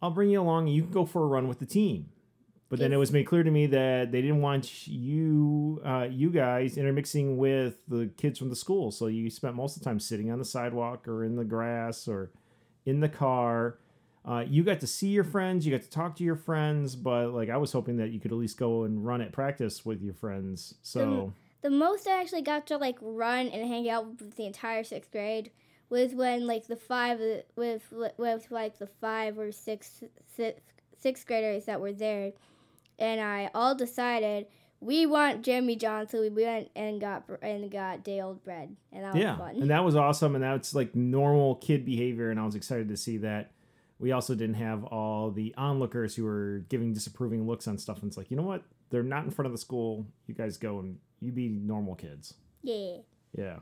[0.00, 2.10] I'll bring you along and you can go for a run with the team.
[2.70, 6.30] But then it was made clear to me that they didn't want you, uh, you
[6.30, 8.90] guys intermixing with the kids from the school.
[8.90, 12.08] So you spent most of the time sitting on the sidewalk or in the grass
[12.08, 12.32] or
[12.84, 13.78] in the car.
[14.26, 17.34] Uh, you got to see your friends, you got to talk to your friends, but
[17.34, 20.00] like I was hoping that you could at least go and run at practice with
[20.00, 20.74] your friends.
[20.82, 24.82] So The most I actually got to like run and hang out with the entire
[24.82, 25.50] sixth grade
[25.90, 27.20] was when like the five
[27.56, 27.82] with
[28.16, 30.02] with like the five or six
[30.34, 30.60] six
[30.98, 32.32] sixth graders that were there,
[32.98, 34.46] and I all decided
[34.80, 39.04] we want Jimmy John, so we went and got and got day old bread, and
[39.04, 39.56] that was yeah, fun.
[39.56, 42.96] and that was awesome, and that's like normal kid behavior, and I was excited to
[42.96, 43.52] see that.
[43.98, 48.08] We also didn't have all the onlookers who were giving disapproving looks on stuff, and
[48.08, 48.62] it's like, you know what?
[48.90, 50.06] They're not in front of the school.
[50.26, 52.34] You guys go and you be normal kids.
[52.62, 52.98] yeah.
[53.36, 53.56] Yeah,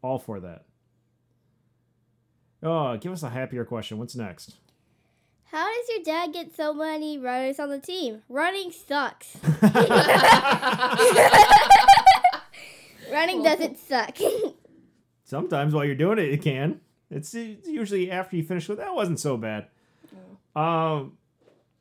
[0.00, 0.64] all for that.
[2.62, 3.98] Oh, give us a happier question.
[3.98, 4.56] What's next?
[5.50, 8.22] How does your dad get so many runners on the team?
[8.28, 9.36] Running sucks.
[13.12, 14.18] Running doesn't suck.
[15.24, 16.80] Sometimes while you're doing it, it can.
[17.10, 19.68] It's, usually after you finish with that wasn't so bad.
[20.54, 21.16] Um,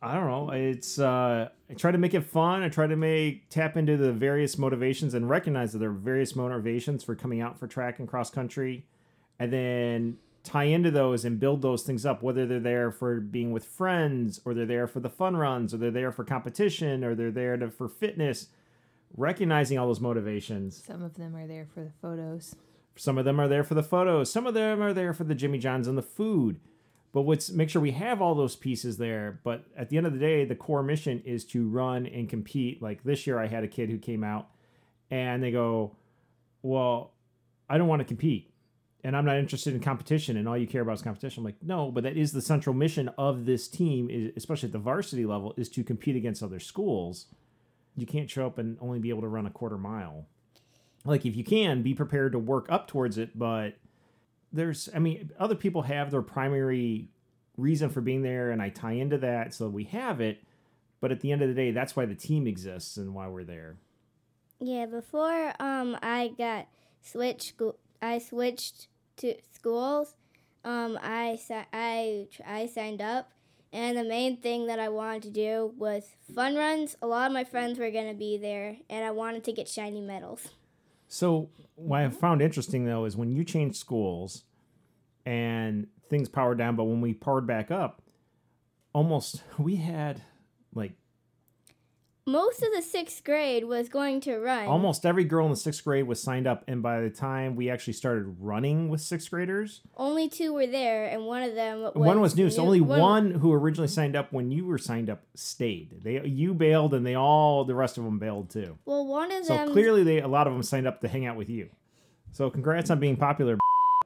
[0.02, 0.52] I don't know.
[0.52, 2.62] It's uh, I try to make it fun.
[2.62, 6.36] I try to make tap into the various motivations and recognize that there are various
[6.36, 8.86] motivations for coming out for track and cross country,
[9.40, 12.22] and then tie into those and build those things up.
[12.22, 15.78] Whether they're there for being with friends, or they're there for the fun runs, or
[15.78, 18.48] they're there for competition, or they're there to, for fitness.
[19.16, 20.84] Recognizing all those motivations.
[20.86, 22.56] Some of them are there for the photos.
[22.98, 24.32] Some of them are there for the photos.
[24.32, 26.60] Some of them are there for the Jimmy Johns and the food.
[27.14, 29.40] But let's make sure we have all those pieces there.
[29.44, 32.82] But at the end of the day, the core mission is to run and compete.
[32.82, 34.50] Like this year, I had a kid who came out
[35.10, 35.96] and they go,
[36.62, 37.14] Well,
[37.70, 38.52] I don't want to compete
[39.04, 41.42] and I'm not interested in competition and all you care about is competition.
[41.42, 44.80] I'm like, No, but that is the central mission of this team, especially at the
[44.80, 47.28] varsity level, is to compete against other schools.
[47.96, 50.28] You can't show up and only be able to run a quarter mile
[51.08, 53.76] like if you can be prepared to work up towards it but
[54.52, 57.10] there's i mean other people have their primary
[57.58, 60.43] reason for being there and i tie into that so we have it
[61.02, 63.43] but at the end of the day that's why the team exists and why we're
[63.43, 63.78] there
[64.60, 66.67] Yeah, before um I got
[67.02, 70.15] switched school, I switched to schools.
[70.63, 71.39] Um, I
[71.72, 73.32] I I signed up,
[73.72, 76.96] and the main thing that I wanted to do was fun runs.
[77.02, 80.02] A lot of my friends were gonna be there, and I wanted to get shiny
[80.02, 80.50] medals.
[81.08, 84.43] So what i found interesting though is when you changed schools
[85.26, 88.02] and things powered down but when we powered back up
[88.93, 90.22] almost we had
[90.74, 90.93] like
[92.28, 94.68] Most of the sixth grade was going to run.
[94.68, 97.70] almost every girl in the sixth grade was signed up and by the time we
[97.70, 101.94] actually started running with sixth graders Only two were there, and one of them was
[101.96, 105.10] one was new, so only one- one who originally signed up when you were signed
[105.10, 106.04] up stayed.
[106.04, 108.78] They you bailed, and they all the rest of them bailed too.
[108.86, 109.68] Well, one of them.
[109.68, 111.70] So clearly, they a lot of them signed up to hang out with you.
[112.34, 113.58] So congrats on being popular.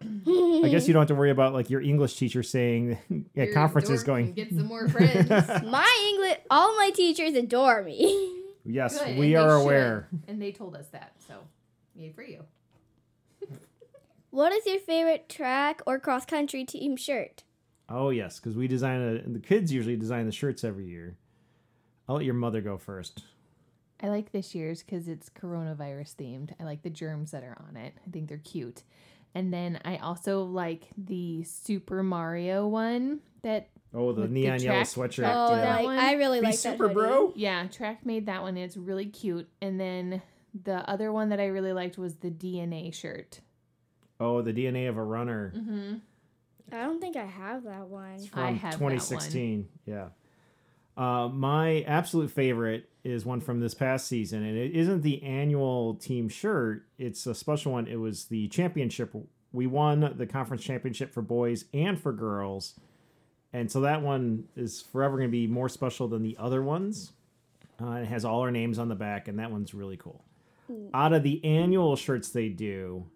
[0.01, 2.97] I guess you don't have to worry about like your English teacher saying
[3.35, 4.33] at Your conferences dork going.
[4.33, 5.29] Get some more friends.
[5.65, 6.39] my English.
[6.49, 8.37] All my teachers adore me.
[8.63, 9.63] Yes, Good, we and they are should.
[9.63, 10.07] aware.
[10.27, 11.39] And they told us that, so
[11.95, 12.43] yay for you.
[14.29, 17.43] what is your favorite track or cross country team shirt?
[17.89, 21.17] Oh yes, because we design a, the kids usually design the shirts every year.
[22.07, 23.23] I'll let your mother go first.
[23.99, 26.51] I like this year's because it's coronavirus themed.
[26.59, 27.93] I like the germs that are on it.
[28.05, 28.83] I think they're cute.
[29.33, 34.61] And then I also like the Super Mario one that Oh, the With the neon
[34.61, 35.15] yellow sweatshirt.
[35.15, 35.97] track Oh, that like, one?
[35.97, 37.33] I really Be like super, that Super bro.
[37.35, 38.55] yeah, Track made that one.
[38.55, 39.49] It's really cute.
[39.61, 40.21] And then
[40.63, 43.41] the other one that I really liked was the DNA shirt.
[44.19, 45.51] Oh, the DNA of a runner.
[45.55, 45.95] Mm-hmm.
[46.71, 48.13] I don't think I have that one.
[48.13, 48.91] It's I from have that one.
[48.93, 49.67] 2016.
[49.85, 50.07] Yeah.
[51.01, 55.95] Uh, my absolute favorite is one from this past season, and it isn't the annual
[55.95, 56.85] team shirt.
[56.99, 57.87] It's a special one.
[57.87, 59.11] It was the championship.
[59.51, 62.79] We won the conference championship for boys and for girls,
[63.51, 67.13] and so that one is forever going to be more special than the other ones.
[67.81, 70.23] Uh, it has all our names on the back, and that one's really cool.
[70.93, 73.07] Out of the annual shirts they do,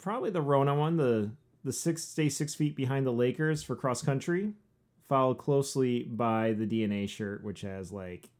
[0.00, 1.32] probably the Rona one, the
[1.64, 4.52] the six stay six feet behind the Lakers for cross country,
[5.10, 8.30] followed closely by the DNA shirt, which has like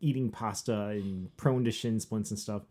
[0.00, 2.62] eating pasta and prone to shin splints and stuff.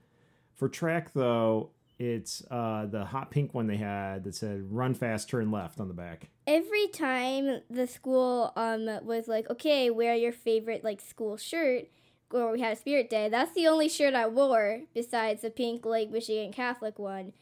[0.56, 5.28] For track though, it's uh, the hot pink one they had that said "Run fast,
[5.28, 6.30] turn left" on the back.
[6.46, 11.86] Every time the school um was like, okay, wear your favorite like school shirt,
[12.32, 13.28] or we had a spirit day.
[13.28, 17.34] That's the only shirt I wore besides the pink Lake Michigan Catholic one,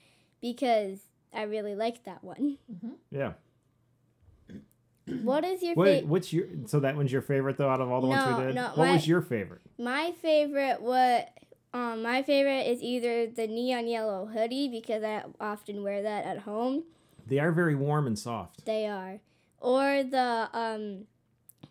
[0.42, 1.00] because
[1.34, 2.58] I really liked that one.
[3.12, 3.34] Yeah.
[5.24, 6.08] What is your favorite?
[6.08, 8.46] what's your so that one's your favorite though out of all the ones No, we
[8.46, 8.56] did?
[8.56, 9.62] no, what my- was your favorite?
[9.78, 11.30] My favorite what
[11.74, 16.40] um my favorite is either the neon yellow hoodie because I often wear that at
[16.40, 16.84] home.
[17.28, 18.66] They are very warm and soft.
[18.66, 19.20] They are.
[19.60, 21.06] Or the um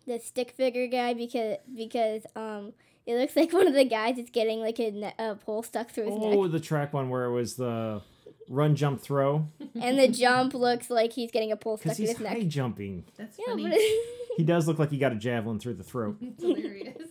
[0.06, 2.72] the stick figure guy because because um
[3.06, 5.90] it looks like one of the guys is getting like a, ne- a pole stuck
[5.90, 8.00] through his Oh, neck, the track one where it was the
[8.48, 9.48] run, jump, throw.
[9.80, 12.34] and the jump looks like he's getting a pole stuck Because in he's his high
[12.34, 12.48] neck.
[12.48, 13.04] jumping.
[13.16, 13.68] That's Yeah, funny.
[13.68, 13.78] but
[14.36, 16.16] He does look like he got a javelin through the throat.
[16.20, 17.08] it's hilarious.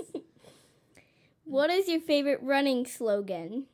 [1.46, 3.66] what is your favorite running slogan?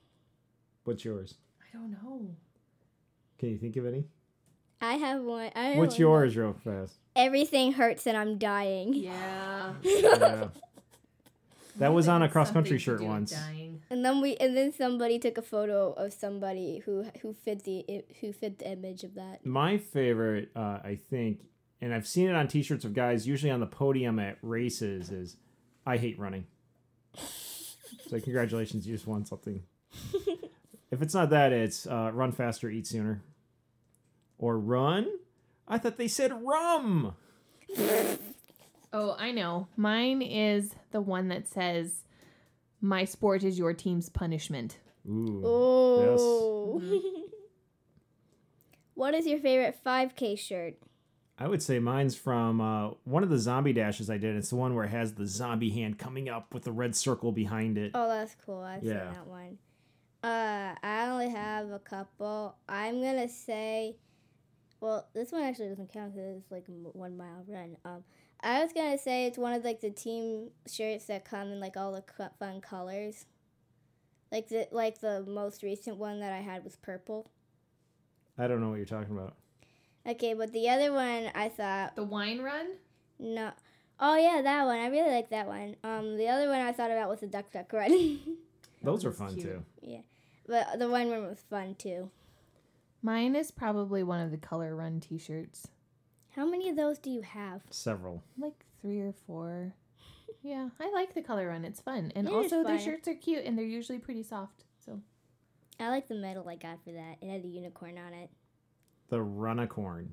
[0.84, 1.36] What's yours?
[1.62, 2.28] I don't know.
[3.39, 4.05] Can you think of any?
[4.82, 5.51] I have one.
[5.55, 5.99] I have What's one.
[6.01, 6.95] yours, real fast?
[7.16, 8.93] Everything hurts and I'm dying.
[8.93, 9.74] Yeah.
[9.84, 10.47] Yeah.
[11.78, 13.32] That was on a cross-country shirt once.
[13.32, 13.68] Dying.
[13.90, 18.04] And then we and then somebody took a photo of somebody who who fit the
[18.22, 19.46] who fit the image of that.
[19.46, 21.40] My favorite, uh, I think,
[21.82, 25.38] and I've seen it on T-shirts of guys, usually on the podium at races, is
[25.86, 26.46] "I hate running."
[27.16, 29.64] so congratulations, you just won something.
[30.92, 33.24] if it's not that, it's uh, "Run faster, eat sooner,"
[34.38, 35.08] or "Run."
[35.68, 37.16] I thought they said "rum."
[38.92, 39.68] Oh, I know.
[39.78, 42.06] Mine is the one that says,
[42.82, 44.77] "My sport is your team's punishment."
[45.07, 45.41] Ooh.
[45.45, 46.82] Oh.
[48.93, 50.75] what is your favorite 5K shirt?
[51.38, 54.36] I would say mine's from uh, one of the zombie dashes I did.
[54.36, 57.32] It's the one where it has the zombie hand coming up with the red circle
[57.32, 57.91] behind it.
[57.93, 58.59] Oh, that's cool.
[58.59, 59.05] I've Yeah.
[59.05, 59.57] seen that one.
[60.21, 62.57] Uh, I only have a couple.
[62.67, 63.95] I'm gonna say,
[64.82, 67.77] well, this one actually doesn't count because it's like one mile run.
[67.86, 68.03] Um,
[68.42, 71.76] I was gonna say it's one of like the team shirts that come in like
[71.78, 73.26] all the cu- fun colors.
[74.32, 77.30] Like the like the most recent one that I had was purple.
[78.38, 79.36] I don't know what you're talking about.
[80.08, 82.68] Okay, but the other one I thought The wine run.
[83.20, 83.52] no.
[84.02, 84.80] Oh yeah, that one.
[84.80, 85.76] I really like that one.
[85.84, 88.20] Um, the other one I thought about was the duck duck run.
[88.82, 89.46] Those are fun cute.
[89.46, 89.66] too.
[89.82, 90.00] Yeah,
[90.48, 92.10] but the wine run was fun too.
[93.02, 95.68] Mine is probably one of the color run T-shirts,
[96.36, 97.61] How many of those do you have?
[97.69, 98.23] Several.
[98.38, 99.73] like three or four.
[100.41, 101.65] Yeah, I like the color run.
[101.65, 104.63] It's fun, and It is also their shirts are cute, and they're usually pretty soft.
[104.86, 105.01] So
[105.82, 107.17] I like the medal I got for that.
[107.21, 108.30] It had a unicorn on it.
[109.09, 110.07] The Runicorn.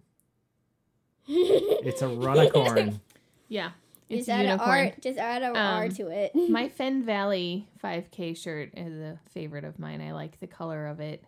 [1.28, 2.98] It's a Runicorn.
[3.48, 3.70] yeah,
[4.08, 4.78] it's just a add an unicorn.
[4.88, 4.92] R.
[5.00, 6.32] Just add an R Um, to it.
[6.34, 10.00] My Fenn Valley 5K shirt is a favorite of mine.
[10.00, 11.22] I like the color of it.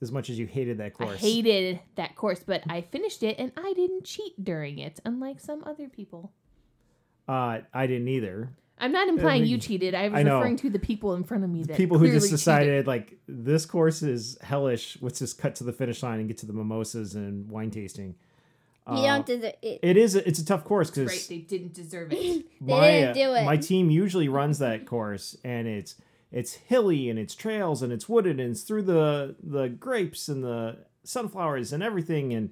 [0.00, 1.10] As much as you hated that course.
[1.14, 5.40] I hated that course, but I finished it and I didn't cheat during it, unlike
[5.40, 6.32] some other people.
[7.28, 8.50] Uh, I didn't either.
[8.80, 9.94] I'm not implying mean, you cheated.
[9.94, 12.20] I was I referring to the people in front of me that People who just
[12.26, 14.98] clearly decided like this course is hellish.
[15.00, 18.14] Let's just cut to the finish line and get to the mimosas and wine tasting.
[18.88, 19.80] you Uh, don't deserve it.
[19.82, 20.14] it is.
[20.14, 22.46] It's a tough course because Right, they didn't deserve it.
[22.60, 23.44] They my didn't uh, do it.
[23.44, 25.96] my team usually runs that course and it's
[26.30, 30.42] it's hilly and it's trails and it's wooded and it's through the the grapes and
[30.44, 32.32] the sunflowers and everything.
[32.34, 32.50] And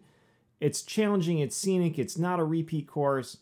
[0.61, 3.39] it's challenging it's scenic it's not a repeat course.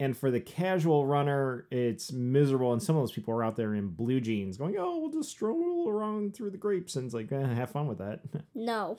[0.00, 2.72] And for the casual runner it's miserable.
[2.72, 5.30] And some of those people are out there in blue jeans going oh we'll just
[5.30, 6.96] stroll around through the grapes.
[6.96, 8.20] And it's like eh, have fun with that.
[8.54, 8.98] No.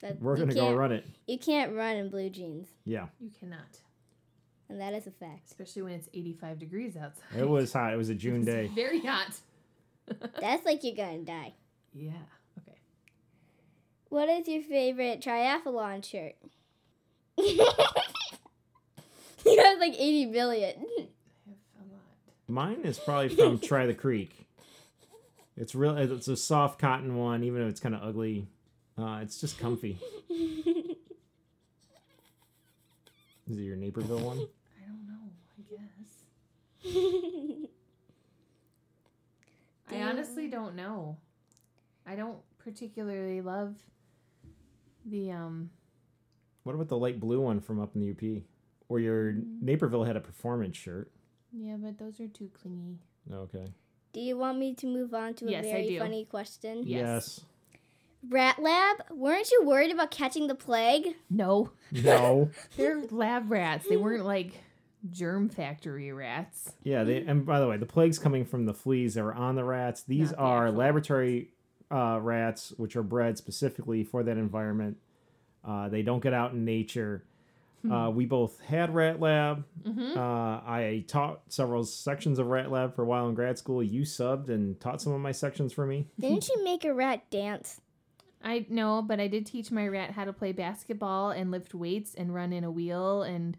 [0.00, 1.06] That, we're gonna go run it.
[1.26, 3.06] You can't run in blue jeans, yeah.
[3.18, 3.80] You cannot,
[4.68, 5.46] and that is a fact.
[5.46, 7.24] especially when it's 85 degrees outside.
[7.40, 7.94] it was hot.
[7.94, 8.70] It was a june It's day.
[8.74, 9.40] very hot.
[10.40, 11.54] That's like you're gonna die.
[11.92, 12.12] Yeah.
[12.58, 12.78] Okay.
[14.08, 16.34] What is your favorite triathlon shirt?
[17.38, 17.64] you
[19.62, 20.70] have like 80 billion.
[20.70, 21.00] I
[21.48, 22.00] have a lot.
[22.48, 24.46] Mine is probably from Try the Creek.
[25.56, 25.96] It's real.
[25.96, 28.46] It's a soft cotton one, even though it's kind of ugly.
[28.98, 29.98] Uh, it's just comfy.
[33.48, 34.38] Is it your Naperville one?
[34.38, 35.30] I don't know.
[36.84, 36.92] I
[37.62, 37.70] guess.
[39.90, 41.16] I honestly don't know.
[42.06, 43.74] I don't particularly love
[45.04, 45.70] the um
[46.64, 48.42] What about the light blue one from up in the UP?
[48.88, 51.10] Or your Naperville had a performance shirt.
[51.52, 52.98] yeah, but those are too clingy.
[53.32, 53.66] Okay.
[54.12, 55.98] Do you want me to move on to a Yes, I very do.
[55.98, 56.84] funny question?
[56.86, 57.40] Yes.
[58.28, 61.14] Rat Lab, weren't you worried about catching the plague?
[61.30, 62.50] No, No.
[62.76, 63.86] they're lab rats.
[63.88, 64.52] They weren't like
[65.10, 66.72] germ factory rats.
[66.82, 69.56] Yeah, they, and by the way, the plague's coming from the fleas that were on
[69.56, 70.02] the rats.
[70.02, 71.50] These Not the are actual laboratory
[71.90, 74.98] uh, rats, which are bred specifically for that environment.
[75.64, 77.24] Uh, they don't get out in nature.
[77.90, 79.64] Uh, we both had Rat Lab.
[79.86, 80.18] Mm-hmm.
[80.18, 83.82] Uh, I taught several sections of Rat Lab for a while in grad school.
[83.82, 86.08] You subbed and taught some of my sections for me.
[86.18, 87.80] Didn't you make a rat dance?
[88.42, 92.14] I know, but I did teach my rat how to play basketball and lift weights
[92.14, 93.56] and run in a wheel and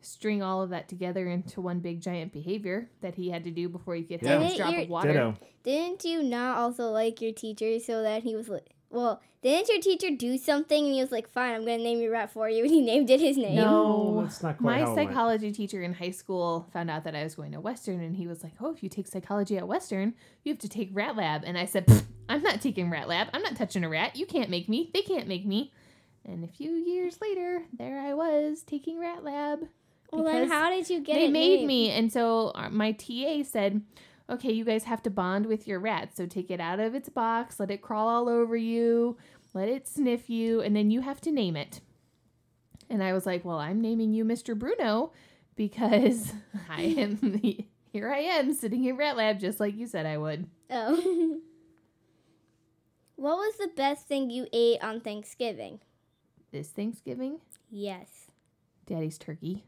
[0.00, 3.68] string all of that together into one big giant behavior that he had to do
[3.68, 4.48] before he could have Yeah.
[4.48, 5.08] his drop Didn't of water.
[5.12, 5.34] Ditto.
[5.64, 9.80] Didn't you not also like your teacher so that he was like, well, didn't your
[9.80, 12.48] teacher do something and he was like, fine, I'm going to name your rat for
[12.48, 13.56] you and he named it his name?
[13.56, 14.22] No.
[14.22, 15.08] that's not quite My how it went.
[15.10, 18.26] psychology teacher in high school found out that I was going to Western, and he
[18.26, 21.42] was like, "Oh, if you take psychology at Western, you have to take Rat Lab."
[21.44, 21.86] And I said,
[22.28, 23.28] "I'm not taking Rat Lab.
[23.32, 24.16] I'm not touching a rat.
[24.16, 24.90] You can't make me.
[24.94, 25.72] They can't make me."
[26.24, 29.60] And a few years later, there I was taking Rat Lab.
[30.12, 31.66] Well, then how did you get they it They made named?
[31.68, 33.82] me, and so uh, my TA said,
[34.30, 36.16] "Okay, you guys have to bond with your rat.
[36.16, 39.16] So take it out of its box, let it crawl all over you,
[39.54, 41.80] let it sniff you, and then you have to name it."
[42.88, 44.58] And I was like, "Well, I'm naming you Mr.
[44.58, 45.12] Bruno
[45.56, 46.32] because
[46.70, 48.10] I am the, here.
[48.10, 51.38] I am sitting in Rat Lab just like you said I would." Oh.
[53.16, 55.80] what was the best thing you ate on Thanksgiving?
[56.50, 57.40] This Thanksgiving,
[57.70, 58.08] Yes.
[58.86, 59.64] Daddy's turkey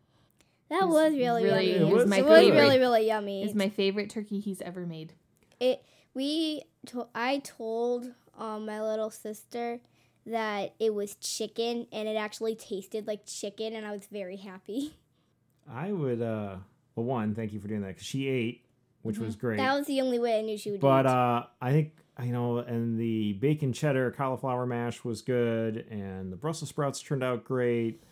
[0.71, 1.91] That It's was really, really- yummy.
[1.91, 2.59] it was my it was favorite.
[2.61, 3.43] really, really yummy.
[3.43, 5.12] is my favorite turkey he's ever made.
[5.59, 9.81] it we to, I told um, my little sister
[10.27, 14.95] that it was chicken and it actually tasted like chicken and I was very happy.
[15.73, 16.57] I would, uh,
[16.97, 18.64] well, one, thank you for doing that because she ate,
[19.03, 19.59] which was great.
[19.59, 21.11] That was the only way I knew she would But eat.
[21.12, 21.93] uh, I think
[22.23, 27.23] you know, and the bacon cheddar cauliflower mash was good, and the Brussels sprouts turned
[27.25, 28.03] out great.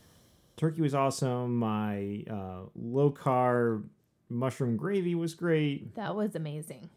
[0.59, 1.57] Turkey was awesome.
[1.57, 3.85] My uh, low carb
[4.29, 6.91] mushroom gravy was great, That was amazing.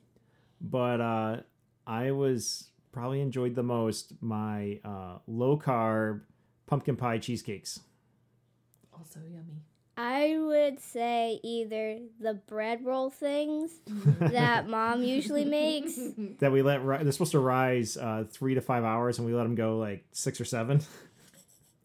[0.60, 1.38] but uh,
[1.88, 6.22] I was probably enjoyed the most my uh, low carb
[6.68, 7.80] pumpkin pie cheesecakes.
[8.94, 9.62] Also yummy.
[9.96, 13.72] I would say either the bread roll things
[14.20, 15.98] that mom usually makes.
[16.40, 19.34] That we let ri- they're supposed to rise uh, three to five hours, and we
[19.34, 20.82] let them go like six or seven.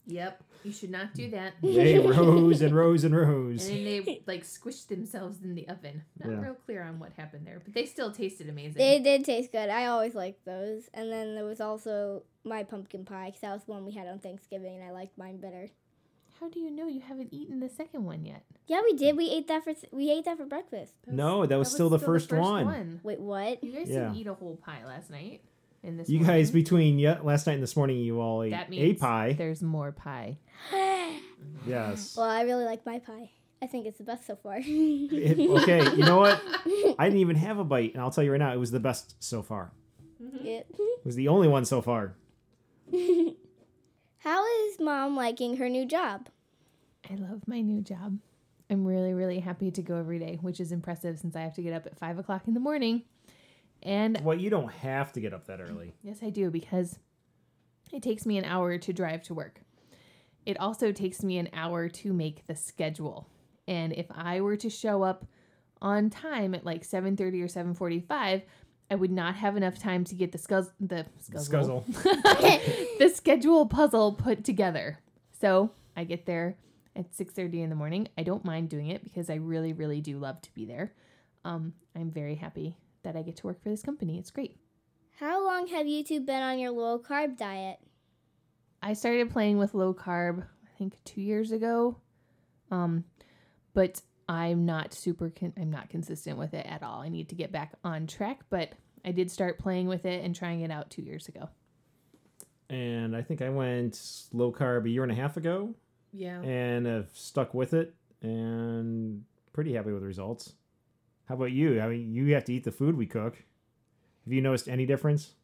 [0.06, 0.42] Yep.
[0.66, 1.52] You should not do that.
[1.62, 3.68] they rose and rose and And rose.
[3.68, 6.02] then they like squished themselves in the oven.
[6.18, 6.40] Not Yeah.
[6.40, 8.78] real clear on what happened there, but they still tasted amazing.
[8.78, 9.68] They did taste good.
[9.68, 10.90] I always liked those.
[10.92, 14.08] And then there was also my pumpkin pie because that was the one we had
[14.08, 15.68] on Thanksgiving and I liked mine better.
[16.40, 18.42] How do you know you haven't eaten the second one yet?
[18.66, 19.16] Yeah, we did.
[19.16, 20.94] We ate that for we ate that for breakfast.
[21.06, 23.00] No, that was still the first one.
[23.04, 23.62] Wait, what?
[23.62, 24.00] You guys Yeah.
[24.00, 25.42] didn't eat a whole pie last night.
[25.82, 28.72] And this You guys, between ye- last night and this morning, you all ate that
[28.72, 29.34] a pie.
[29.34, 30.38] there's more pie.
[31.66, 32.16] Yes.
[32.16, 33.30] Well, I really like my pie.
[33.62, 34.58] I think it's the best so far.
[34.60, 36.42] It- okay, you know what?
[36.98, 38.80] I didn't even have a bite, and I'll tell you right now, it was the
[38.80, 39.72] best so far.
[40.22, 40.44] Mm-hmm.
[40.44, 40.60] Yeah.
[40.78, 42.14] It was the only one so far.
[44.18, 46.28] How is mom liking her new job?
[47.10, 48.18] I love my new job.
[48.68, 51.62] I'm really, really happy to go every day, which is impressive since I have to
[51.62, 53.02] get up at five o'clock in the morning.
[53.82, 55.94] And Well, you don't have to get up that early.
[56.02, 56.98] Yes, I do because
[57.92, 59.60] it takes me an hour to drive to work.
[60.44, 63.28] It also takes me an hour to make the schedule.
[63.68, 65.26] And if I were to show up
[65.82, 68.42] on time at like 7:30 or 7:45,
[68.90, 72.98] I would not have enough time to get the scuzz the scuzzle, Scuzzle.
[72.98, 74.98] the schedule puzzle put together.
[75.32, 76.56] So, I get there
[76.94, 78.08] at 6:30 in the morning.
[78.16, 80.92] I don't mind doing it because I really really do love to be there.
[81.44, 84.18] Um, I'm very happy that I get to work for this company.
[84.18, 84.58] It's great.
[85.20, 87.78] How long have you two been on your low carb diet?
[88.82, 91.96] I started playing with low carb, I think two years ago.
[92.70, 93.04] Um,
[93.74, 97.00] but I'm not super, con- I'm not consistent with it at all.
[97.00, 98.70] I need to get back on track, but
[99.04, 101.48] I did start playing with it and trying it out two years ago.
[102.68, 105.72] and I think I went low carb a year and a half ago,
[106.12, 106.40] Yeah.
[106.42, 110.54] and have stuck with it, and pretty happy with the results.
[111.26, 111.80] How about you?
[111.80, 113.36] I mean, you have to eat the food we cook.
[114.24, 115.34] Have you noticed any difference?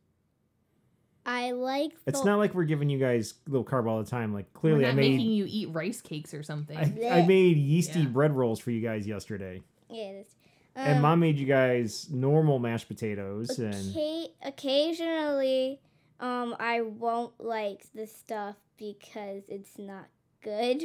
[1.24, 1.92] I like.
[2.06, 4.32] It's not like we're giving you guys little carb all the time.
[4.34, 6.76] Like We're clearly, not I made making you eat rice cakes or something.
[6.76, 8.06] I, I made yeasty Yeah.
[8.08, 10.34] bread rolls for you guys yesterday, Yeah, it is.
[10.74, 13.74] and Um, mom made you guys normal mashed potatoes, and
[14.42, 15.80] occasionally,
[16.18, 20.06] um, I won't like the stuff because it's not
[20.42, 20.82] good.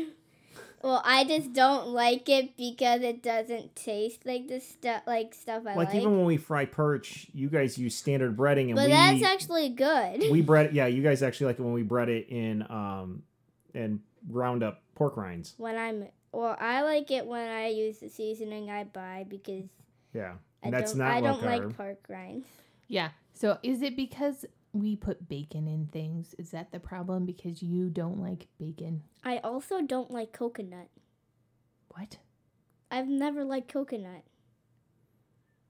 [0.84, 5.64] Well, I just don't like it because it doesn't taste like the stuff like stuff
[5.66, 5.96] I like like.
[5.96, 9.70] even when we fry perch, you guys use standard breading, and but we that's actually
[9.70, 10.30] good.
[10.32, 10.74] we bread.
[10.74, 13.24] Yeah, you guys actually like it when we bread it in um
[13.74, 15.56] and round up pork rinds.
[15.58, 19.66] when I'm well, I like it when I use the seasoning I buy because
[20.14, 20.34] Yeah,
[20.64, 21.46] I that's don't not I don't carb.
[21.68, 22.46] like pork rinds.
[22.88, 23.10] Yeah.
[23.34, 26.36] So is it because we put bacon in things?
[26.38, 27.26] Is that the problem?
[27.26, 29.04] Because you don't like bacon?
[29.24, 30.90] I also don't like coconut.
[31.90, 32.18] What?
[32.92, 34.24] I've never liked coconut.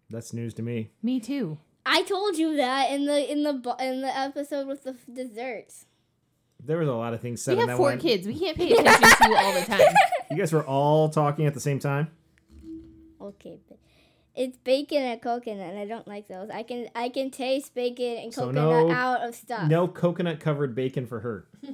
[0.09, 0.91] That's news to me.
[1.01, 1.57] Me too.
[1.85, 5.85] I told you that in the in the in the episode with the f- desserts.
[6.63, 7.99] There was a lot of things said we in have that four one.
[7.99, 8.27] kids.
[8.27, 9.81] We can't pay attention to you all the time.
[10.31, 12.09] You guys were all talking at the same time.
[13.21, 13.77] Okay, but
[14.37, 16.49] it's bacon and coconut, and I don't like those.
[16.49, 19.67] I can I can taste bacon and So coconut no- out of stuff.
[19.69, 21.47] No coconut covered bacon for her.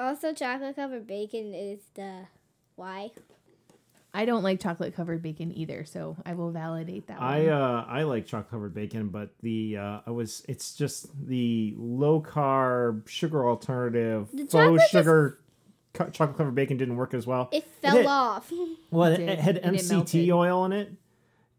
[0.00, 2.20] Also, chocolate covered bacon is the
[2.76, 3.10] why.
[4.14, 7.48] I don't like chocolate covered bacon either, so I will validate that I one.
[7.48, 12.20] uh I like chocolate covered bacon, but the uh I was it's just the low
[12.22, 15.36] carb sugar alternative The faux chocolate just- sugar co-
[15.98, 17.48] chocolate covered bacon didn't work as well.
[17.52, 18.06] It fell did.
[18.06, 18.52] off.
[18.90, 20.90] Well, it, it had it MCT oil in it,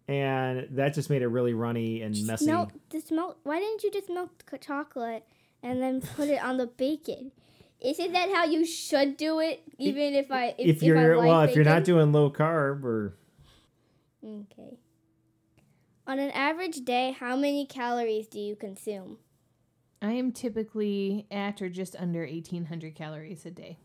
[0.08, 2.48] and that just made it really runny and messy.
[2.48, 3.38] Melt just melt.
[3.44, 5.24] Why didn't you just melt the chocolate
[5.62, 7.32] and then put it on the bacon?
[7.82, 9.62] Isn't that how you should do it?
[9.78, 12.84] Even if I if, if, you're I like well, if you're not doing low carb
[12.84, 13.16] or
[14.26, 14.80] okay.
[16.08, 19.20] On an average day, how many calories do you consume?
[20.02, 23.78] I am typically at or just under 1,800 calories a day.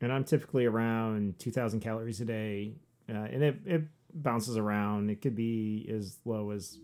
[0.00, 2.74] And I'm typically around 2,000 calories a day,
[3.08, 3.82] uh, and it, it
[4.14, 5.10] bounces around.
[5.10, 6.78] It could be as low as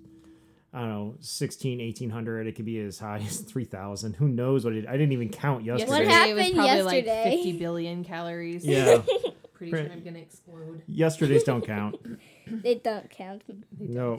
[0.73, 2.49] I don't know, 16, 1800.
[2.49, 4.15] It could be as high as 3,000.
[4.15, 4.89] Who knows what it?
[4.89, 5.91] I didn't even count yesterday.
[5.91, 7.37] What Yesterday it was happened probably like yesterday?
[7.37, 8.65] 50 billion calories.
[8.65, 9.03] Yeah,
[9.55, 10.83] Pretty sure I'm going to explode.
[10.89, 11.95] yesterday's don't count.
[12.49, 13.45] They don't count.
[13.47, 14.19] They No.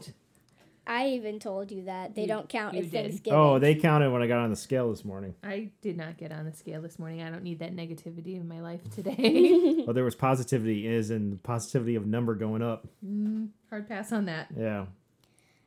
[0.85, 0.95] Don't.
[0.95, 2.73] I even told you that they You- don't count.
[2.73, 3.03] you It's did.
[3.03, 3.39] Thanksgiving.
[3.39, 5.35] Oh, they counted when I got on the scale this morning.
[5.43, 7.21] I did not get on the scale this morning.
[7.21, 9.61] I don't need that negativity in my life today.
[9.85, 12.87] Well, there was positivity is and the positivity of number going up.
[13.05, 14.47] mm, hard pass on that.
[14.57, 14.85] Yeah,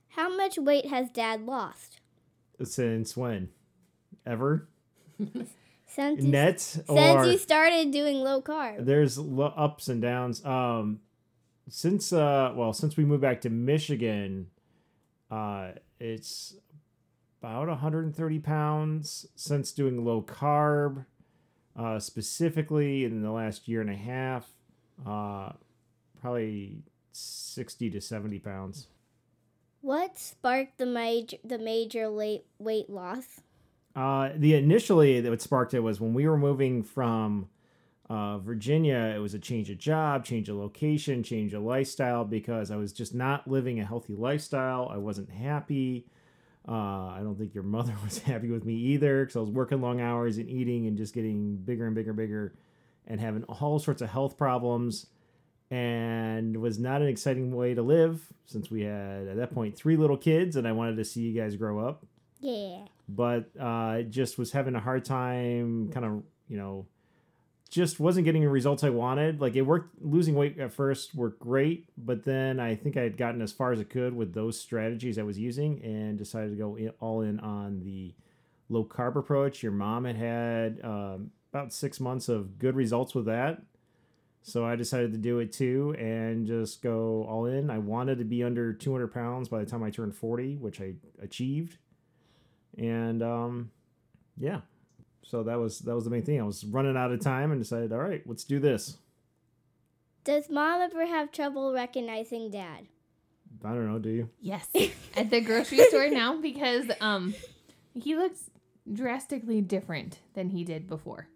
[0.09, 2.01] How much weight has Dad lost?
[2.65, 3.51] since when?
[4.27, 4.69] Ever
[5.87, 8.85] Since you, net since you started doing low carb.
[8.85, 11.01] there's lo- ups and downs um
[11.69, 14.49] since uh well since we moved back to michigan
[15.31, 15.71] uh
[16.01, 16.55] it's
[17.41, 21.05] about 130 pounds since doing low carb
[21.79, 24.51] uh specifically in the last year and a half
[25.07, 25.51] uh
[26.21, 28.89] probably 60 to 70 pounds
[29.81, 33.41] What sparked the major the major late weight loss?
[33.97, 37.49] Uh, the initially that what sparked it was when we were moving from
[38.11, 39.13] uh, Virginia.
[39.15, 42.93] It was a change of job, change of location, change of lifestyle because I was
[42.93, 44.89] just not living a healthy lifestyle.
[44.93, 46.07] I wasn't happy.
[46.67, 46.73] Uh,
[47.09, 50.01] I don't think your mother was happy with me either because I was working long
[50.01, 52.55] hours and eating and just getting bigger and bigger and bigger
[53.07, 55.07] and having all sorts of health problems
[55.71, 59.97] and was not an exciting way to live since we had at that point three
[59.97, 62.05] little kids and I wanted to see you guys grow up
[62.41, 62.85] Yeah.
[63.09, 66.87] but uh, just was having a hard time kind of you know
[67.69, 69.41] just wasn't getting the results i wanted.
[69.41, 73.17] Like it worked losing weight at first worked great but then i think i had
[73.17, 76.57] gotten as far as i could with those strategies i was using and decided to
[76.57, 78.15] go all in on the
[78.69, 79.63] low carb approach.
[79.63, 83.63] Your mom had had um, about six months of good results with that.
[84.43, 87.71] So i decided to do it too and just go all in.
[87.71, 90.95] I wanted to be under 200 pounds by the time i turned 40 which i
[91.21, 91.77] achieved.
[92.79, 93.71] And um
[94.39, 94.61] yeah
[95.23, 97.61] so that was that was the main thing i was running out of time and
[97.61, 98.97] decided all right let's do this
[100.25, 102.87] Does mom ever have trouble recognizing dad?
[103.65, 104.69] i don't know do you Yes.
[105.17, 107.35] At the grocery store now because um
[107.95, 108.51] he looks
[108.93, 111.29] drastically different than he did before.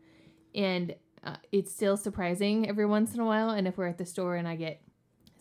[0.55, 4.07] And uh, it's still surprising every once in a while and if we're at the
[4.07, 4.81] store and I get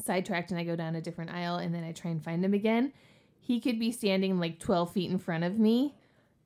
[0.04, 2.54] sidetracked and I go down a different aisle and then I try and find him
[2.54, 2.92] again,
[3.40, 5.96] he could be standing like 12 feet in front of me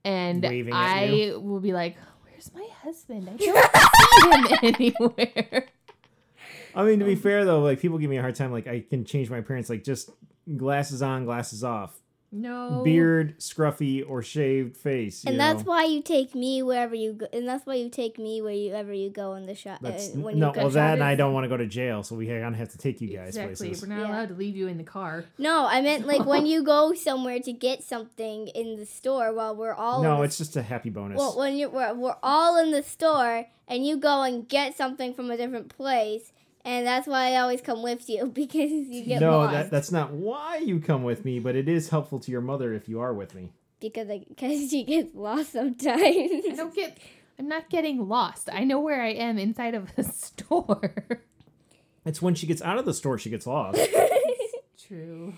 [0.06, 1.40] and Waving I you.
[1.40, 3.28] will be like, "Where's my husband?
[3.30, 5.68] I don't see him anywhere."
[6.76, 8.82] i mean to be fair though like people give me a hard time like i
[8.82, 10.10] can change my appearance like just
[10.58, 12.02] glasses on glasses off
[12.36, 12.82] No.
[12.84, 15.24] beard, scruffy, or shaved face.
[15.24, 15.70] you And that's know?
[15.72, 17.28] why you take me wherever you go.
[17.32, 19.80] And that's why you take me wherever you go in the shop.
[19.82, 20.48] That's uh, when no.
[20.50, 22.56] you go Well, that and I don't want to go to jail, so we gonna
[22.58, 23.68] have to take you guys Exactly.
[23.70, 23.82] places.
[23.88, 24.12] We're not Yeah.
[24.12, 25.26] allowed to leave you in the car.
[25.38, 29.56] No, I meant like when you go somewhere to get something in the store while
[29.56, 30.04] we're all.
[30.04, 31.18] No, the it's just a happy bonus.
[31.18, 35.14] Well, when you we're, we're all in the store and you go and get something
[35.14, 36.32] from a different place,
[36.66, 39.54] and that's why I always come with you because you get no, lost.
[39.54, 42.74] that that's not why you come with me, but it is helpful to your mother
[42.74, 43.52] if you are with me.
[43.80, 46.02] because I, because she gets lost sometimes.
[46.02, 46.98] I don't get.
[47.40, 48.50] I'm not getting lost.
[48.52, 51.22] I know where I am inside of a store.
[52.06, 53.80] It's when she gets out of the store she gets lost.
[54.88, 55.34] True.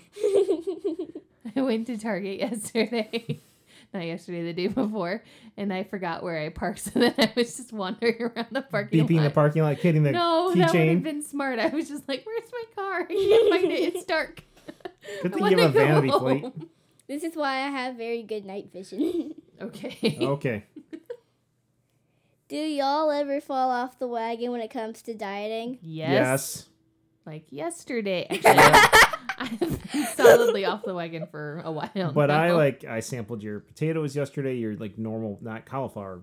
[1.56, 3.40] I went to Target yesterday.
[3.94, 5.24] Not yesterday, the day before,
[5.56, 6.80] and I forgot where I parked.
[6.92, 9.08] So then I was just wandering around the parking lot.
[9.08, 9.22] Beeping lot.
[9.24, 11.58] the parking lot, hitting the no, that would have been smart.
[11.58, 13.00] I was just like, "Where's my car?
[13.10, 13.94] I can't find it.
[13.94, 14.44] It's dark."
[15.22, 16.68] Good I thing you have a wanna go vanity plate.
[17.06, 19.34] this is why I have very good night vision.
[19.60, 20.18] Okay.
[20.20, 20.64] Okay.
[22.48, 25.78] Do y'all ever fall off the wagon when it comes to dieting?
[25.82, 26.10] Yes.
[26.10, 26.68] Yes.
[27.26, 28.26] Like yesterday.
[28.30, 29.08] Actually,
[29.38, 29.77] I've been
[30.16, 32.12] solidly off the wagon for a while.
[32.12, 34.56] But I like I sampled your potatoes yesterday.
[34.56, 36.22] Your like normal, not cauliflower,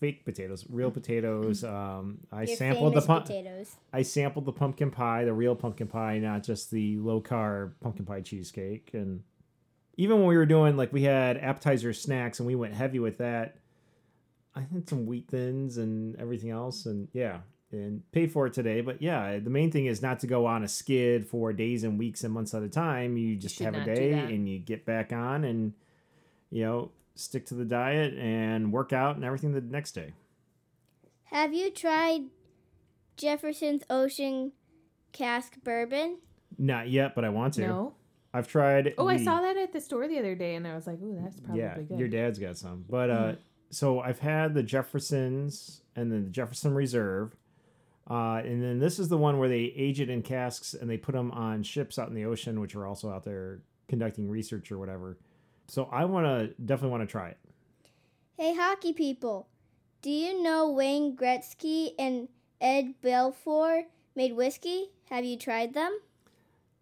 [0.00, 1.64] fake potatoes, real potatoes.
[1.64, 3.26] Um, I Your sampled the famous pump.
[3.26, 3.76] potatoes.
[3.92, 8.04] I sampled the pumpkin pie, the real pumpkin pie, not just the low carb pumpkin
[8.06, 8.90] pie cheesecake.
[8.94, 9.22] And
[9.96, 13.18] even when we were doing like we had appetizer snacks and we went heavy with
[13.18, 13.56] that,
[14.54, 17.38] I had some wheat thins and everything else, and yeah,
[17.70, 18.80] and pay for it today.
[18.80, 21.98] But yeah, the main thing is not to go on a skid for days and
[21.98, 23.16] weeks and months at a time.
[23.16, 25.74] You just should have a day and you get back on and
[26.50, 30.14] you know stick to the diet and work out and everything the next day.
[31.24, 32.22] Have you tried
[33.16, 34.52] Jefferson's Ocean
[35.12, 36.18] Cask Bourbon?
[36.56, 37.60] Not yet, but I want to.
[37.62, 37.94] no.
[38.32, 38.94] I've tried.
[38.98, 41.18] Oh, I saw that at the store the other day, and I was like, "Ooh,
[41.22, 41.98] that's probably yeah, good." Mm.
[41.98, 42.84] your dad's got some.
[42.88, 43.32] But uh,
[43.70, 47.34] so I've had the Jeffersons and then the Jefferson Reserve.
[48.08, 50.96] Uh, and then this is the one where they age it in casks and they
[50.96, 54.72] put them on ships out in the ocean, which are also out there conducting research
[54.72, 55.18] or whatever.
[55.66, 57.38] So I want to definitely want to try it.
[58.38, 59.48] Hey, hockey people.
[60.00, 62.28] Do you know Wayne Gretzky and
[62.60, 63.82] Ed Belfour
[64.14, 64.90] made whiskey?
[65.10, 65.98] Have you tried them?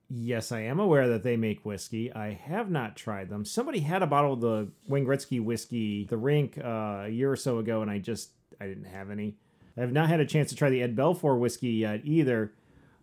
[0.08, 2.12] Yes, I am aware that they make whiskey.
[2.12, 3.44] I have not tried them.
[3.44, 7.36] Somebody had a bottle of the Wayne Gretzky whiskey, the rink, uh, a year or
[7.36, 9.36] so ago, and I just I didn't have any.
[9.76, 12.52] I have not had a chance to try the Ed Belfour whiskey yet either.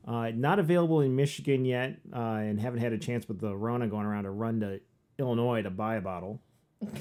[0.07, 3.87] Uh, not available in Michigan yet, uh, and haven't had a chance with the Rona
[3.87, 4.81] going around to run to
[5.17, 6.41] Illinois to buy a bottle.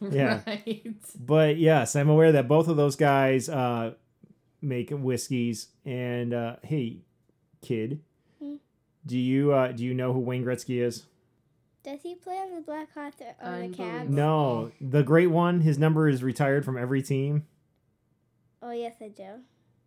[0.00, 0.40] Yeah.
[0.46, 0.86] Right.
[1.18, 3.94] But yes, I'm aware that both of those guys uh,
[4.60, 5.68] make whiskeys.
[5.84, 6.98] And uh, hey,
[7.62, 8.00] kid,
[8.40, 8.56] Hmm.
[9.06, 11.04] do you uh, do you know who Wayne Gretzky is?
[11.82, 14.08] Does he play on the Black Hawks or on the Cavs?
[14.08, 15.62] No, the great one.
[15.62, 17.46] His number is retired from every team.
[18.62, 19.40] Oh, yes, I do.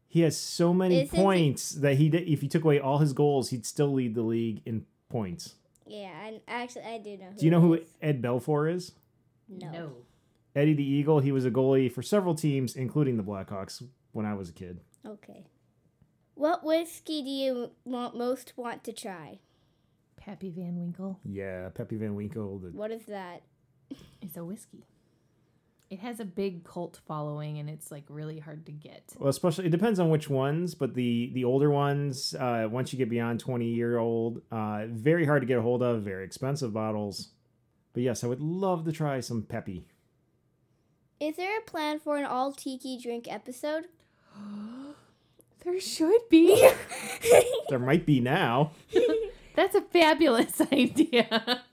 [0.08, 3.00] He has so many Isn't he- points that he did, if he took away all
[3.00, 5.56] his goals, he'd still lead the league in points.
[5.88, 7.26] Yeah, and actually, I do know.
[7.32, 7.80] Who Do you know who.
[8.02, 8.94] Ed Belfour is?
[9.48, 9.94] No.
[10.56, 11.20] Eddie the Eagle.
[11.20, 14.80] He was a goalie for several teams, including the Blackhawks, when I was a kid.
[15.06, 15.46] Okay.
[16.34, 19.40] What whiskey do you want, most want to try?
[20.18, 22.58] Pappy Van Winkle Yeah, Peppy Van Winkle.
[22.60, 23.44] The, What is that?
[24.22, 24.86] is a whiskey.
[25.90, 29.14] It has a big cult following, and it's like really hard to get.
[29.20, 32.98] Well, especially it depends on which ones, but the the older ones, uh, once you
[32.98, 36.74] get beyond twenty year old, uh, very hard to get a hold of, very expensive
[36.74, 37.30] bottles.
[37.94, 39.86] But yes, I would love to try some Peppy.
[41.20, 43.86] Is there a plan for an all tiki drink episode?
[45.64, 46.70] There should be.
[47.70, 48.72] There might be now.
[49.56, 51.64] That's a fabulous idea.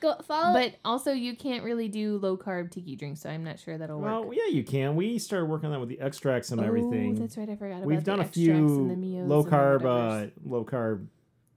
[0.00, 0.52] Go follow.
[0.52, 4.00] But also, you can't really do low carb tiki drinks, so I'm not sure that'll
[4.00, 4.28] Well, work.
[4.30, 4.96] Well, yeah, you can.
[4.96, 7.16] We started working on that with the extracts and everything.
[7.16, 7.48] Oh, that's right.
[7.48, 10.64] I forgot about We've the done a few and the Mios low carb, uh, low
[10.64, 11.06] carb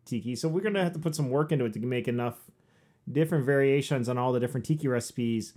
[0.05, 0.35] tiki.
[0.35, 2.37] So we're gonna have to put some work into it to make enough
[3.11, 5.53] different variations on all the different tiki recipes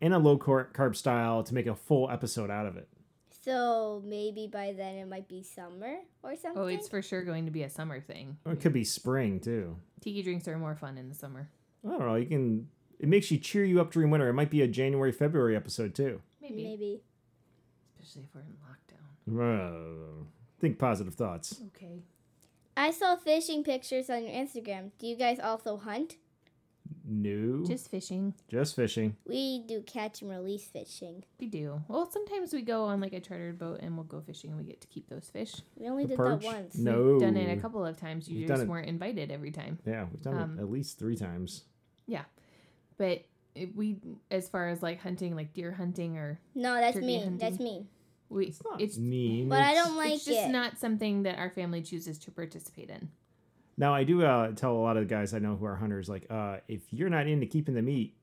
[0.00, 2.88] in a low carb style to make a full episode out of it.
[3.30, 6.60] so maybe by then it might be summer or something.
[6.62, 8.36] Oh, it's for sure going to be a summer thing.
[8.44, 9.76] Or it could be spring too.
[10.00, 11.48] Tiki drinks are more fun in the summer.
[11.86, 12.14] I don't know.
[12.14, 12.68] You can.
[12.98, 14.28] It makes you cheer you up during winter.
[14.28, 16.20] It might be a January February episode too.
[16.40, 16.64] Maybe.
[16.64, 17.00] maybe.
[18.00, 18.56] Especially if we're in
[19.36, 20.20] lockdown.
[20.20, 20.24] Uh,
[20.60, 21.60] think positive thoughts.
[21.74, 22.02] Okay.
[22.76, 24.90] I saw fishing pictures on your Instagram.
[24.98, 26.16] Do you guys also hunt?
[27.06, 28.34] No, just Just fishing.
[28.48, 29.16] just fishing.
[29.26, 31.24] We do catch and release fishing.
[31.38, 31.82] We do.
[31.88, 34.64] Well, sometimes we go on like a chartered boat and we'll go fishing and we
[34.64, 35.54] get to keep those fish.
[35.76, 36.40] We only The did perch?
[36.42, 36.76] that once.
[36.76, 37.02] No.
[37.04, 38.28] We've done it a couple of times.
[38.28, 39.78] You We've just weren't invited every time.
[39.86, 41.64] Yeah, we've done Um, it at least three times.
[42.06, 42.24] Yeah,
[42.96, 43.24] but
[43.54, 43.96] it, we,
[44.30, 47.18] as far as like hunting, like deer hunting, or No, that's Turkey me.
[47.20, 47.38] hunting.
[47.38, 47.86] That's me.
[48.28, 49.48] we, It's not it's mean.
[49.48, 50.50] But I don't like it's just it.
[50.50, 53.08] not something that our family chooses to participate in.
[53.76, 56.08] Now I do uh, tell a lot of the guys I know who are hunters,
[56.08, 58.16] like, uh, if you're not into keeping the meat,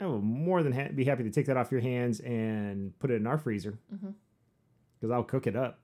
[0.00, 3.10] I will more than ha- be happy to take that off your hands and put
[3.10, 4.14] it in our freezer Mhm.
[4.98, 5.78] because I'll cook it up.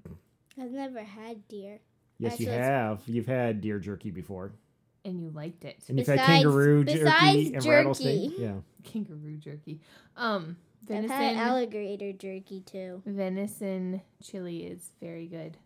[0.60, 1.78] I've never had deer.
[2.18, 3.02] Yes, you Actually, it's- have.
[3.06, 4.52] You've had deer jerky before,
[5.04, 5.78] And you liked it.
[5.88, 7.68] and you've had Besides- kangaroo jerky and jerky.
[7.70, 8.32] rattlesnake.
[8.38, 9.80] Yeah, Kangaroo jerky.
[10.16, 11.16] Um, I've venison.
[11.16, 13.02] had alligator jerky too.
[13.06, 15.56] venison chili is very good.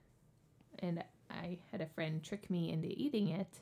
[0.79, 3.61] And I had a friend trick me into eating it.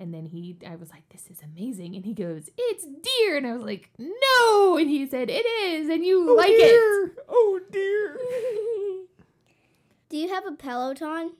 [0.00, 1.96] And then he, I was like, this is amazing.
[1.96, 3.36] And he goes, it's deer.
[3.36, 4.76] And I was like, no.
[4.76, 5.88] And he said, it is.
[5.88, 7.12] And you like it.
[7.28, 8.16] Oh dear.
[10.08, 11.32] Do you have a Peloton?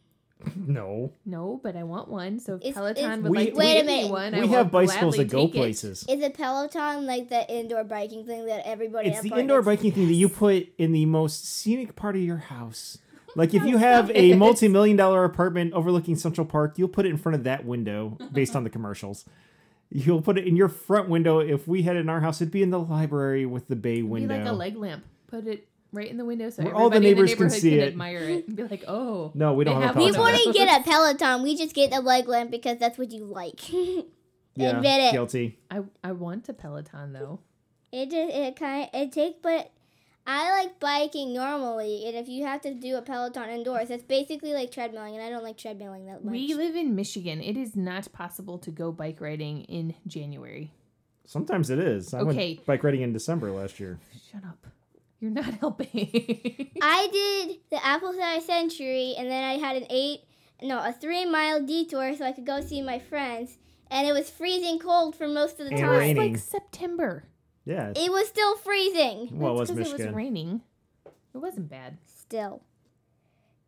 [0.55, 2.39] No, No, but I want one.
[2.39, 4.11] So if It's- Peloton it's- would We- like to Wait a give me minute.
[4.13, 5.59] one, I we will have bicycles gladly that go take it.
[5.59, 6.05] places.
[6.09, 9.09] Is a Peloton like the indoor biking thing that everybody?
[9.09, 12.15] It's in the apartments- indoor biking thing that you put in the most scenic part
[12.17, 12.99] of your house.
[13.37, 14.37] Like if you have a it.
[14.37, 18.57] multi-million dollar apartment overlooking Central Park, you'll put it in front of that window based
[18.57, 19.25] on the commercials.
[19.91, 21.39] You'll put it in your front window.
[21.41, 23.97] If we had it in our house, it'd be in the library with the bay
[23.97, 24.37] Be window.
[24.37, 25.05] like a leg lamp.
[25.29, 27.71] Put it right in the window so all the everybody in neighbors the can see
[27.71, 27.87] can it.
[27.89, 29.31] admire it and be like, oh.
[29.35, 30.35] no, we don't have, have a We one Peloton.
[30.35, 31.43] of wouldn't get a Peloton.
[31.43, 33.61] We just get a leg lamp because that's what you like.
[34.57, 35.13] Yeah, Admit it.
[35.13, 35.57] guilty.
[35.71, 37.39] I, I want a Peloton though.
[37.93, 39.71] It just it kind of, it takes, but
[40.27, 44.53] I like biking normally, and if you have to do a Peloton indoors, it's basically
[44.55, 46.33] like treadmilling, and I don't like treadmilling that much.
[46.33, 47.41] We live in Michigan.
[47.41, 50.73] It is not possible to go bike riding in January.
[51.25, 52.13] Sometimes it is.
[52.13, 52.55] I Okay.
[52.57, 54.01] went bike riding in December last year.
[54.33, 54.67] Shut up.
[55.21, 55.89] You're not helping.
[56.83, 60.21] I did the Apple Cider Century, and then I had an eight,
[60.63, 63.59] no, a three mile detour so I could go see my friends,
[63.91, 65.91] and it was freezing cold for most of the And time.
[65.91, 66.35] raining.
[66.35, 67.25] It's like September.
[67.65, 67.93] Yeah.
[67.95, 69.29] It was still freezing.
[69.33, 70.63] Well, it was That's 'cause It was raining.
[71.35, 71.99] It wasn't bad.
[72.07, 72.63] Still.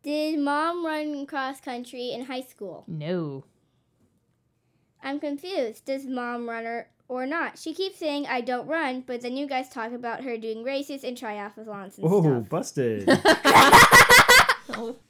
[0.03, 2.83] Did mom run cross country in high school?
[2.87, 3.43] No.
[5.03, 5.85] I'm confused.
[5.85, 7.57] Does mom run or, or not?
[7.59, 11.03] She keeps saying I don't run, but then you guys talk about her doing races
[11.03, 12.05] and triathlons and stuff.
[12.05, 12.49] Oh, stuff.
[12.49, 13.09] busted.
[14.73, 14.95] Oh.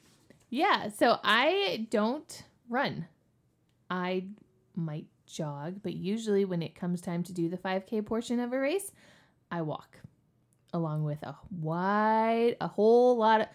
[0.54, 3.06] Yeah, so I don't run.
[3.88, 4.24] I
[4.76, 8.58] might jog, but usually when it comes time to do the 5K portion of a
[8.58, 8.92] race,
[9.50, 10.00] I walk
[10.74, 13.46] along with a wide, a whole lot of,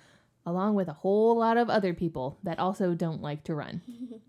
[0.48, 3.82] along with a whole lot of other people that also don't like to run.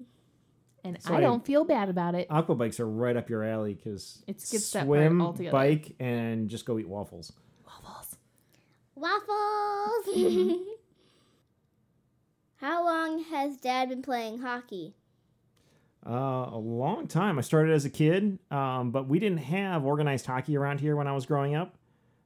[0.84, 2.26] And So I I- don't feel bad about it.
[2.30, 5.52] Aqua bikes are right up your alley because It skips that part swim, altogether.
[5.52, 7.32] bike, and just go eat waffles.
[7.66, 8.16] Waffles.
[8.94, 10.56] Waffles!
[12.56, 14.94] How long has dad been playing hockey?
[16.06, 17.38] Uh, a long time.
[17.38, 21.06] I started as a kid, um, but we didn't have organized hockey around here when
[21.06, 21.74] I was growing up.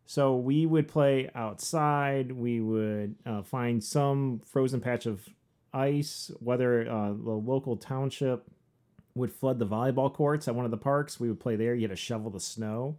[0.06, 2.32] So we would play outside.
[2.32, 5.26] We would uh, find some frozen patch of
[5.72, 8.44] ice, whether uh, the local township
[9.14, 11.20] would flood the volleyball courts at one of the parks.
[11.20, 11.74] We would play there.
[11.74, 12.96] You had to shovel the snow.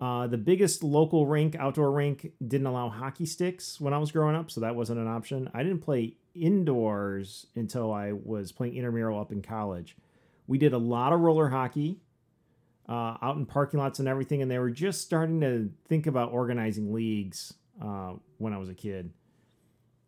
[0.00, 4.36] Uh, the biggest local rink, outdoor rink, didn't allow hockey sticks when I was growing
[4.36, 5.48] up, so that wasn't an option.
[5.54, 9.96] I didn't play indoors until I was playing intramural up in college.
[10.46, 12.00] We did a lot of roller hockey
[12.88, 16.30] uh, out in parking lots and everything, and they were just starting to think about
[16.30, 19.12] organizing leagues uh, when I was a kid.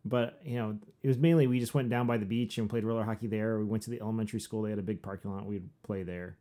[0.05, 2.85] But you know, it was mainly we just went down by the beach and played
[2.85, 3.59] roller hockey there.
[3.59, 5.47] We went to the elementary school; they had a big parking lot.
[5.47, 6.39] We'd play there.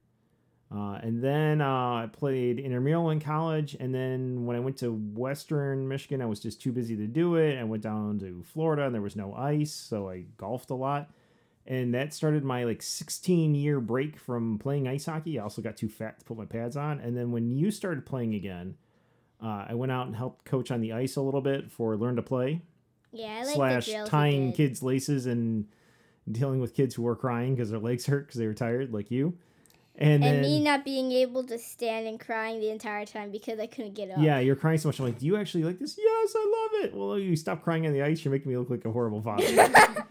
[0.70, 3.76] Uh, and then uh, I played intramural in college.
[3.80, 7.36] And then when I went to Western Michigan, I was just too busy to do
[7.36, 7.58] it.
[7.58, 11.10] I went down to Florida and there was no ice, so I golfed a lot.
[11.66, 15.39] And that started my like 16 year break from playing ice hockey.
[15.39, 16.99] I also got too fat to put my pads on.
[16.99, 18.76] And then when you started playing again,
[19.41, 22.16] uh, I went out and helped coach on the ice a little bit for Learn
[22.18, 22.62] to Play
[23.18, 24.07] Yeah, I like slash the drills.
[24.07, 25.65] he tying kids' laces and
[26.32, 29.11] dealing with kids who were crying because their legs hurt because they were tired, like
[29.11, 29.38] you.
[29.99, 33.59] And, And then, me not being able to stand and crying the entire time because
[33.59, 34.18] I couldn't get up.
[34.20, 34.99] yeah, you're crying so much.
[34.99, 35.97] I'm like, do you actually like this?
[35.97, 36.39] Yes, I
[36.76, 36.93] love it.
[36.95, 38.24] Well, you stop crying on the ice.
[38.24, 39.45] You're making me look like a horrible father.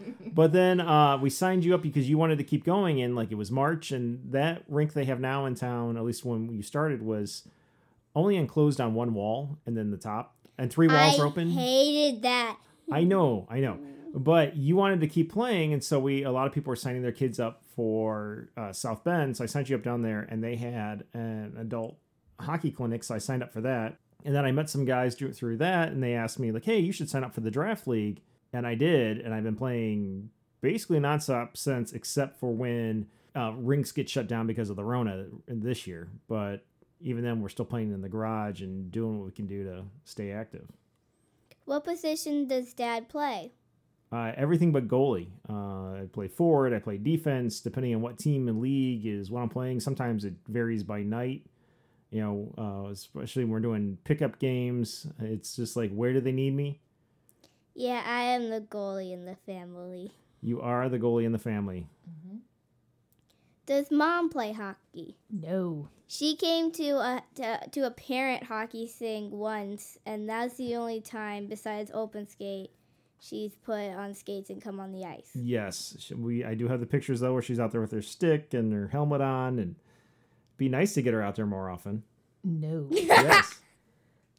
[0.33, 3.31] but then uh, we signed you up because you wanted to keep going, and like
[3.31, 6.63] it was March, and that rink they have now in town, at least when you
[6.63, 7.47] started, was
[8.13, 11.49] only enclosed on one wall and then the top, and three walls I are open.
[11.51, 12.57] hated that.
[12.91, 13.79] I know, I know.
[14.13, 17.03] But you wanted to keep playing, and so we a lot of people were signing
[17.03, 19.37] their kids up for uh, South Bend.
[19.37, 21.97] So I signed you up down there, and they had an adult
[22.39, 23.03] hockey clinic.
[23.03, 26.01] So I signed up for that, and then I met some guys through that, and
[26.01, 28.21] they asked me like, "Hey, you should sign up for the draft league,"
[28.53, 30.31] and I did, and I've been playing
[30.61, 35.25] basically nonstop since, except for when uh, rinks get shut down because of the Rona
[35.47, 36.65] this year, but
[37.01, 39.83] even then, we're still playing in the garage and doing what we can do to
[40.05, 40.67] stay active.
[41.67, 43.51] What position does Dad play?
[44.09, 45.27] Uh, everything but goalie.
[45.49, 46.73] Uh, I play forward.
[46.73, 47.59] I play defense.
[47.59, 49.81] Depending on what team and league is what I'm playing.
[49.81, 51.45] Sometimes it varies by night.
[52.09, 55.07] You know, uh, especially when we're doing pickup games.
[55.19, 56.79] It's just like, where do they need me?
[57.75, 60.13] Yeah, I am the goalie in the family.
[60.41, 61.89] You are the goalie in the family.
[63.67, 65.17] Does Mom play hockey?
[65.29, 65.89] No.
[66.07, 71.01] She came to a to, to a parent hockey thing once, and that's the only
[71.01, 72.71] time besides open skate
[73.19, 75.29] she's put on skates and come on the ice.
[75.35, 76.45] Yes, we.
[76.45, 78.87] I do have the pictures though, where she's out there with her stick and her
[78.87, 79.75] helmet on, and
[80.55, 82.03] be nice to get her out there more often.
[82.45, 82.87] No.
[82.89, 83.59] Yes.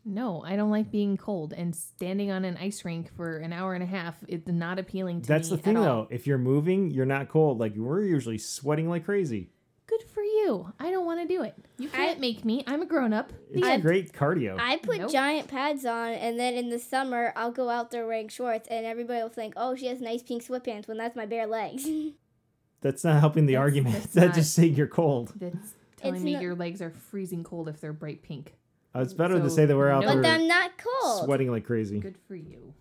[0.08, 3.74] No, I don't like being cold and standing on an ice rink for an hour
[3.74, 4.14] and a half.
[4.26, 5.56] It's not appealing to That's me.
[5.56, 6.02] That's the thing at all.
[6.04, 6.08] though.
[6.10, 7.60] If you're moving, you're not cold.
[7.60, 9.50] Like we're usually sweating like crazy.
[9.86, 10.72] Good for you.
[10.78, 11.54] I don't want to do it.
[11.78, 12.62] You can't make me.
[12.66, 13.32] I'm a grown up.
[13.50, 14.58] It's I- great cardio.
[14.58, 15.10] I put Nope.
[15.12, 18.84] giant pads on, and then in the summer I'll go out there wearing shorts, and
[18.86, 21.86] everybody will think, "Oh, she has nice pink sweatpants," when that's my bare legs.
[22.80, 23.94] that's not helping the That's- argument.
[23.96, 25.32] that's That's not- just saying you're cold.
[25.36, 28.54] That's telling It's me not- your legs are freezing cold if they're bright pink.
[28.98, 30.14] Uh, it's better to say that we're out no.
[30.14, 31.24] but there I'm not cold.
[31.24, 32.00] sweating like crazy.
[32.00, 32.74] Good for you.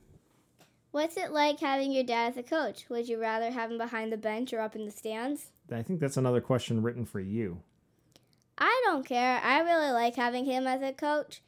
[0.91, 2.85] What's it like having your dad as a coach?
[2.89, 5.51] Would you rather have him behind the bench or up in the stands?
[5.71, 7.61] I think that's another question written for you.
[8.57, 9.39] I don't care.
[9.43, 11.41] I really like having him as a coach.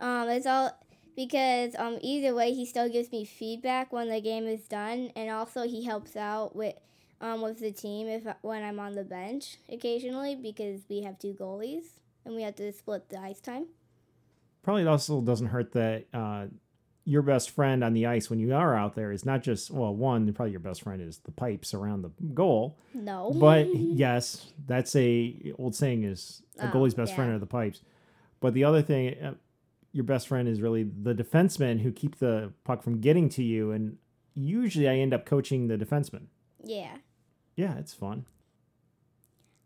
[0.00, 0.76] Um, it's all
[1.14, 5.30] because um either way he still gives me feedback when the game is done, and
[5.30, 6.74] also he helps out with
[7.20, 11.32] um with the team if when I'm on the bench occasionally because we have two
[11.32, 11.84] goalies
[12.24, 13.66] and we have to split the ice time.
[14.66, 16.46] Probably it also doesn't hurt that uh,
[17.04, 19.94] your best friend on the ice when you are out there is not just well,
[19.94, 24.96] one probably your best friend is the pipes around the goal, No, but yes, that's
[24.96, 27.16] a old saying is a Oh, goalie's best yeah.
[27.16, 27.82] friend are the pipes.
[28.40, 29.34] But the other thing, uh,
[29.92, 33.70] your best friend is really the defensemen who keep the puck from getting to you,
[33.70, 33.98] and
[34.34, 36.26] usually I end up coaching the defenseman.
[36.64, 36.96] yeah.
[37.54, 38.26] Yeah, it's fun.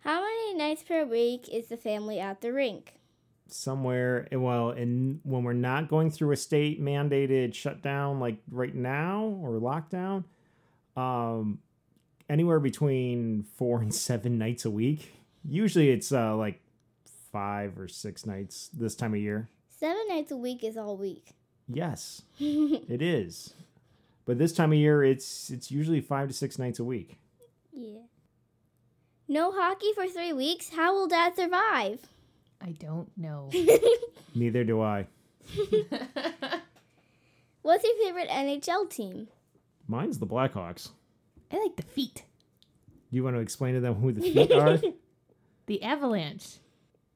[0.00, 2.99] How many nights per week is the family at the rink?
[3.52, 8.74] Somewhere eh, well and when we're not going through a state mandated shutdown like right
[8.74, 10.24] now or lockdown
[10.96, 11.58] um
[12.28, 15.12] anywhere between four and seven nights a week
[15.44, 16.60] usually it's uh like
[17.32, 19.48] five or six nights this time of year
[19.78, 21.30] Seven nights a week is all week.
[21.68, 23.54] yes it is
[24.26, 27.18] but this time of year it's it's usually five to six nights a week
[27.72, 28.00] Yeah.
[29.28, 30.70] No hockey for three weeks?
[30.70, 32.00] How will dad survive?
[32.60, 33.50] I don't know.
[34.34, 35.06] neither do i
[37.62, 39.28] What's your favorite NHL team?
[39.88, 40.90] mine's the blackhawks
[41.52, 42.24] I like the feet.
[43.10, 44.78] you want to explain to them who the feet are
[45.66, 46.58] The Avalanche.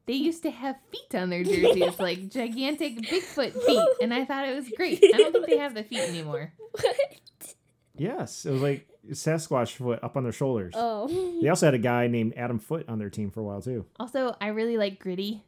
[0.07, 4.47] They used to have feet on their jerseys, like gigantic Bigfoot feet, and I thought
[4.49, 5.03] it was great.
[5.03, 6.53] I don't think they have the feet anymore.
[6.73, 7.55] What?
[7.97, 11.39] Yes it was like sasquatch foot up on their shoulders Oh.
[11.43, 13.85] They also had a guy named Adam Foote on their team for a while too.
[14.01, 15.43] Also, I really like Gritty.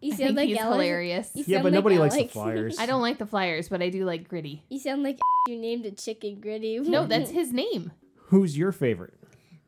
[0.00, 0.74] You I sound think like he's Alex.
[0.74, 1.30] hilarious.
[1.34, 2.78] You Yeah, sound but like nobody likes the Flyers.
[2.80, 4.64] I don't like the Flyers, but I do like Gritty.
[4.68, 5.18] You sound like
[5.48, 6.78] you named a chicken gritty.
[6.80, 7.92] No, that's his name.
[8.26, 9.14] Who's your favorite?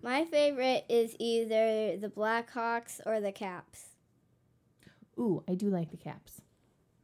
[0.02, 3.90] My favorite is either the Blackhawks or the Caps.
[5.18, 6.40] Ooh, I do like the Caps.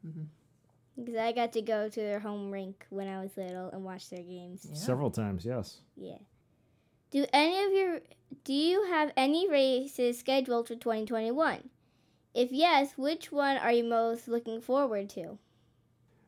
[0.04, 0.24] Mm-hmm.
[1.04, 4.10] Because I got to go to their home rink when I was little and watch
[4.10, 4.66] their games.
[4.68, 4.76] Yeah.
[4.76, 5.78] Several times, yes.
[5.96, 6.18] Yeah.
[7.10, 8.00] Do any of your
[8.44, 11.68] do you have any races scheduled for 2021?
[12.34, 15.38] If yes, which one are you most looking forward to?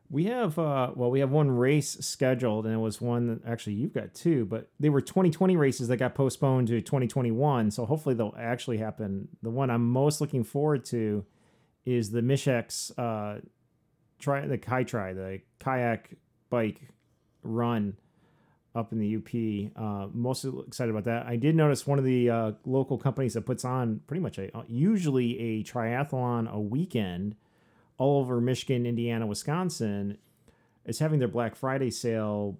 [0.09, 3.73] We have uh well, we have one race scheduled and it was one that actually
[3.73, 8.13] you've got two, but they were 2020 races that got postponed to 2021, so hopefully
[8.13, 9.29] they'll actually happen.
[9.41, 11.25] The one I'm most looking forward to
[11.85, 13.39] is the Mishex uh
[14.23, 16.15] try the Kai Try, the kayak
[16.49, 16.81] bike
[17.43, 17.97] run
[18.75, 19.71] up in the UP.
[19.75, 21.27] Uh, most excited about that.
[21.27, 24.49] I did notice one of the uh, local companies that puts on pretty much a
[24.67, 27.35] usually a triathlon a weekend
[27.97, 30.17] all over Michigan, Indiana, Wisconsin
[30.85, 32.57] is having their Black Friday sale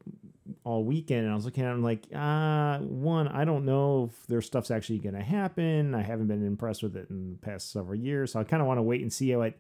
[0.64, 1.24] all weekend.
[1.24, 4.72] And I was looking at I'm like, uh, one, I don't know if their stuff's
[4.72, 5.96] actually going to happen.
[5.96, 8.34] I haven't been impressed with it in the past several years.
[8.34, 9.60] So I kind of want to wait and see how it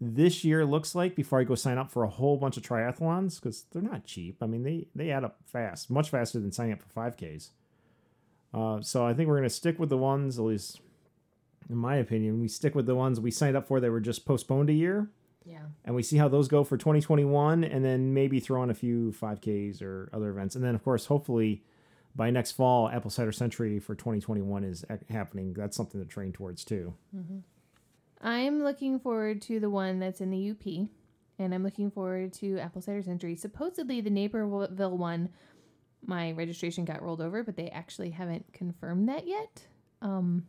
[0.00, 3.36] this year looks like before I go sign up for a whole bunch of triathlons
[3.38, 4.38] because they're not cheap.
[4.42, 7.50] I mean, they, they add up fast, much faster than signing up for 5Ks.
[8.54, 10.80] Uh, so I think we're going to stick with the ones, at least
[11.68, 14.24] in my opinion, we stick with the ones we signed up for that were just
[14.24, 15.08] postponed a year
[15.44, 15.60] Yeah.
[15.84, 19.12] and we see how those go for 2021 and then maybe throw in a few
[19.12, 21.62] 5ks or other events and then of course hopefully
[22.16, 25.52] by next fall, Apple Cider Century for 2021 is happening.
[25.52, 26.94] That's something to train towards too.
[28.20, 30.88] I'm looking forward to the one that's in the UP,
[31.38, 33.34] and I'm looking forward to Apple Cider Century.
[33.34, 35.30] Supposedly, the Naperville one,
[36.04, 39.66] my registration got rolled over, but they actually haven't confirmed that yet.
[40.02, 40.44] Um,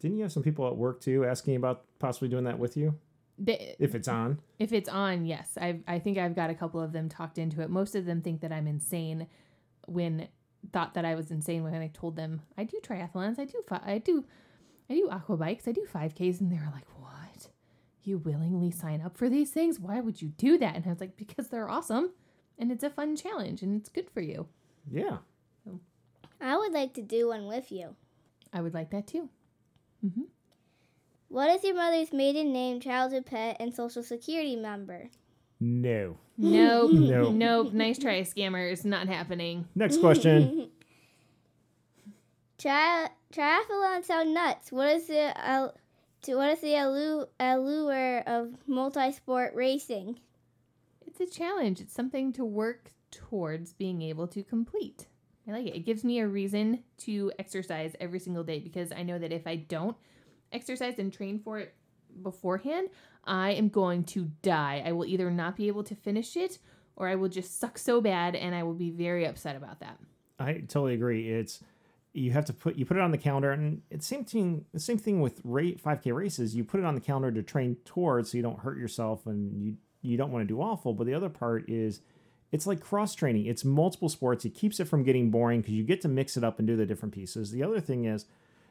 [0.00, 2.94] Didn't you have some people at work too asking about possibly doing that with you
[3.38, 4.38] they, if it's on?
[4.58, 7.60] if it's on, yes, I I think I've got a couple of them talked into
[7.62, 7.70] it.
[7.70, 9.26] Most of them think that I'm insane.
[9.86, 10.28] When
[10.72, 13.98] thought that I was insane when I told them I do triathlons, I do I
[13.98, 14.24] do
[14.88, 16.95] I do aqua bikes, I do 5Ks, and they were like, "What?
[18.06, 19.78] You willingly sign up for these things?
[19.80, 22.10] Why would you do that?" And I was like, "Because they're awesome,
[22.58, 24.48] and it's a fun challenge, and it's good for you."
[24.90, 25.18] Yeah.
[26.40, 27.96] I would like to do one with you.
[28.52, 29.30] I would like that too.
[31.28, 35.08] What is your mother's maiden name, childhood pet, and social security number?
[35.58, 36.18] No.
[36.38, 37.32] Nope, Nope.
[37.34, 37.72] nope.
[37.72, 38.84] Nice try, scammers.
[38.84, 39.66] Not happening.
[39.74, 40.70] Next question.
[42.58, 44.70] Tri- triathlon sound nuts.
[44.72, 45.70] What is the uh,
[46.26, 50.18] to what is the allu- allure of multi-sport racing?
[51.06, 51.80] It's a challenge.
[51.80, 55.06] It's something to work towards being able to complete.
[55.48, 55.76] I like it.
[55.76, 59.46] It gives me a reason to exercise every single day because I know that if
[59.46, 59.96] I don't
[60.50, 61.74] exercise and train for it
[62.20, 62.88] beforehand,
[63.22, 64.82] I am going to die.
[64.84, 66.58] I will either not be able to finish it
[66.96, 69.98] or I will just suck so bad and I will be very upset about that.
[70.40, 71.30] I totally agree.
[71.30, 71.62] It's
[72.16, 74.64] you have to put you put it on the calendar, and it's same thing.
[74.72, 76.54] The same thing with rate 5K races.
[76.54, 79.62] You put it on the calendar to train towards, so you don't hurt yourself, and
[79.62, 80.94] you you don't want to do awful.
[80.94, 82.00] But the other part is,
[82.52, 83.46] it's like cross training.
[83.46, 84.44] It's multiple sports.
[84.44, 86.76] It keeps it from getting boring because you get to mix it up and do
[86.76, 87.50] the different pieces.
[87.50, 88.26] The other thing is,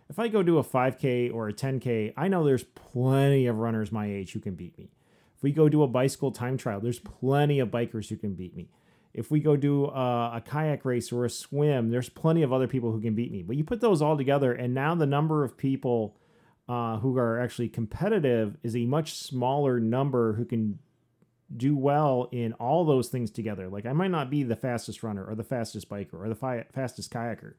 [0.10, 3.92] if I go do a 5K or a 10K, I know there's plenty of runners
[3.92, 4.92] my age who can beat me.
[5.36, 8.56] If we go do a bicycle time trial, there's plenty of bikers who can beat
[8.56, 8.70] me.
[9.16, 12.68] If we go do a, a kayak race or a swim, there's plenty of other
[12.68, 13.44] people who can beat me.
[13.44, 16.18] But you put those all together, and now the number of people
[16.68, 20.80] uh, who are actually competitive is a much smaller number who can
[21.56, 23.70] do well in all those things together.
[23.70, 26.66] Like I might not be the fastest runner or the fastest biker or the fi-
[26.74, 27.54] fastest kayaker,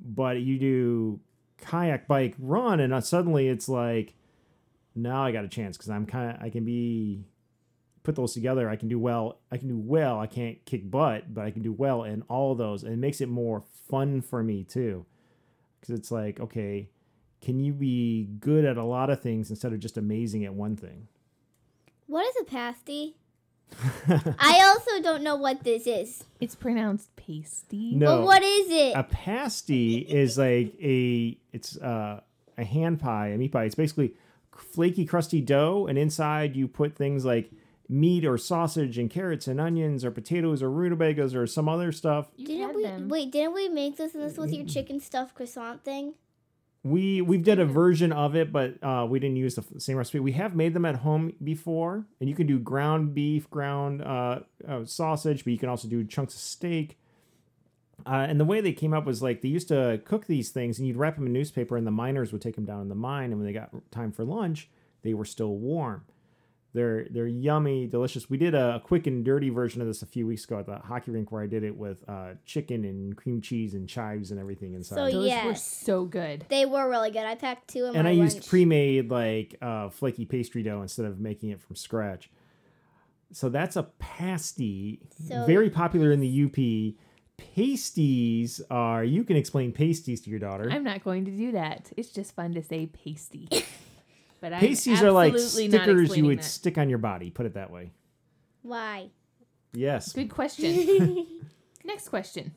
[0.00, 1.20] but you do
[1.58, 4.14] kayak, bike, run, and uh, suddenly it's like
[4.94, 7.26] now I got a chance because I'm kind of I can be
[8.02, 8.68] put those together.
[8.68, 9.38] I can do well.
[9.50, 10.18] I can do well.
[10.18, 12.98] I can't kick butt, but I can do well in all of those, and it
[12.98, 15.06] makes it more fun for me too.
[15.80, 16.88] Because it's like, okay,
[17.40, 20.76] can you be good at a lot of things instead of just amazing at one
[20.76, 21.08] thing?
[22.06, 23.16] What is a pasty?
[24.38, 26.24] I also don't know what this is.
[26.40, 27.94] It's pronounced pasty.
[27.94, 28.18] No.
[28.18, 28.92] But what is it?
[28.94, 32.20] a pasty is like a it's uh,
[32.58, 33.64] a hand pie, a meat pie.
[33.64, 34.14] It's basically
[34.54, 37.50] flaky, crusty dough, and inside you put things like
[37.92, 42.28] meat or sausage and carrots and onions or potatoes or rutabagas or some other stuff.
[42.36, 43.08] You didn't we them.
[43.08, 43.30] wait?
[43.30, 46.14] Didn't we make this this with your chicken stuffed croissant thing?
[46.82, 50.18] We we've done a version of it, but uh, we didn't use the same recipe.
[50.18, 54.40] We have made them at home before, and you can do ground beef, ground uh,
[54.66, 56.98] uh, sausage, but you can also do chunks of steak.
[58.04, 60.78] Uh, and the way they came up was like they used to cook these things,
[60.78, 62.96] and you'd wrap them in newspaper, and the miners would take them down in the
[62.96, 64.68] mine, and when they got time for lunch,
[65.02, 66.02] they were still warm.
[66.74, 68.30] They're they're yummy, delicious.
[68.30, 70.76] We did a quick and dirty version of this a few weeks ago at the
[70.78, 74.40] hockey rink where I did it with uh, chicken and cream cheese and chives and
[74.40, 74.96] everything inside.
[74.96, 76.46] So Those were yes, so good.
[76.48, 77.24] they were really good.
[77.26, 81.04] I packed two in and my I used pre-made like uh, flaky pastry dough instead
[81.04, 82.30] of making it from scratch.
[83.32, 86.94] So that's a pasty, So- very popular in the UP.
[87.54, 90.70] Pasties are you can explain pasties to your daughter.
[90.70, 91.90] I'm not going to do that.
[91.96, 93.48] It's just fun to say pasty.
[94.42, 96.44] But I'm pasties are like stickers you would that.
[96.44, 97.30] stick on your body.
[97.30, 97.92] Put it that way.
[98.62, 99.08] Why?
[99.72, 100.12] Yes.
[100.12, 101.26] Good question.
[101.84, 102.52] Next question.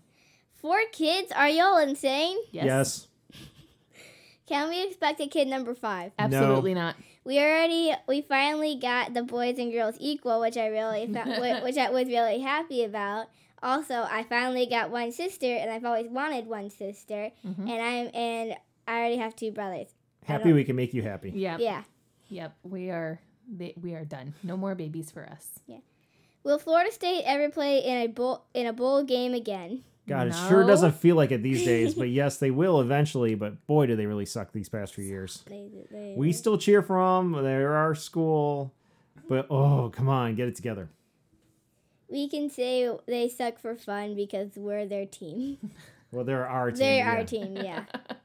[0.56, 1.32] Four kids?
[1.32, 2.38] Are y'all insane?
[2.52, 2.66] Yes.
[2.66, 3.08] Yes.
[4.48, 6.12] Can we expect a kid number five?
[6.20, 6.96] Absolutely not.
[7.24, 11.78] We already, we finally got the boys and girls equal, which I really, fa- which
[11.78, 13.28] I was really happy about.
[13.64, 17.68] Also, I finally got one sister, and I've always wanted one sister, Mhm.
[17.70, 18.56] and I'm and
[18.88, 19.88] I already have two brothers.
[20.28, 21.32] I Happy we can make you happy.
[21.32, 21.60] Yep.
[21.60, 21.84] Yeah.
[22.30, 22.56] Yep.
[22.64, 23.20] We are.
[23.82, 24.34] We are done.
[24.44, 25.60] No more babies for us.
[25.68, 25.78] Yeah.
[26.44, 29.84] Will Florida State ever play in a bowl in a bowl game again?
[30.08, 33.34] God, it sure doesn't feel like it these days, but yes, they will eventually.
[33.36, 35.44] But boy, do they really suck these past few years.
[35.48, 37.32] They, they, We still cheer for them.
[37.32, 38.72] They're our school,
[39.28, 40.90] but oh, come on, get it together.
[42.10, 45.58] we can say they suck for fun because we're their team.
[46.12, 46.80] Well, they're our team.
[46.80, 47.12] They're yeah.
[47.12, 47.86] our team, yeah.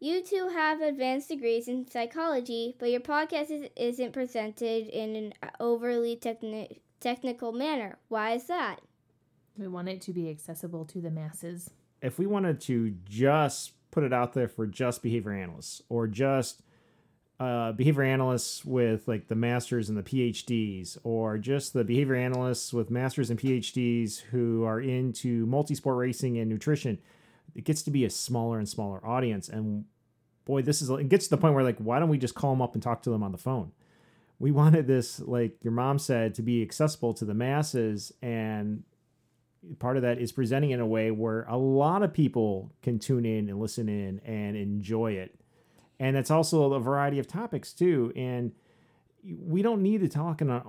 [0.00, 5.32] You two have advanced degrees in psychology, but your podcast is, isn't presented in an
[5.58, 7.98] overly techni- technical manner.
[8.08, 8.80] Why is that?
[9.56, 11.70] We want it to be accessible to the masses.
[12.00, 16.62] if we wanted to just put it out there for just behavior analysts or just
[17.40, 22.72] uh, behavior analysts with like the masters and the PhDs, or just the behavior analysts
[22.72, 26.98] with masters and PhDs who are into multi-sport racing and nutrition,
[27.54, 29.48] it gets to be a smaller and smaller audience.
[29.48, 29.84] And
[30.44, 32.52] boy, this is it gets to the point where like, why don't we just call
[32.52, 33.72] them up and talk to them on the phone?
[34.38, 38.84] We wanted this, like your mom said, to be accessible to the masses and
[39.78, 43.24] part of that is presenting in a way where a lot of people can tune
[43.24, 45.38] in and listen in and enjoy it.
[46.00, 48.12] And it's also a variety of topics too.
[48.14, 48.52] And
[49.24, 50.62] we don't need to talk in an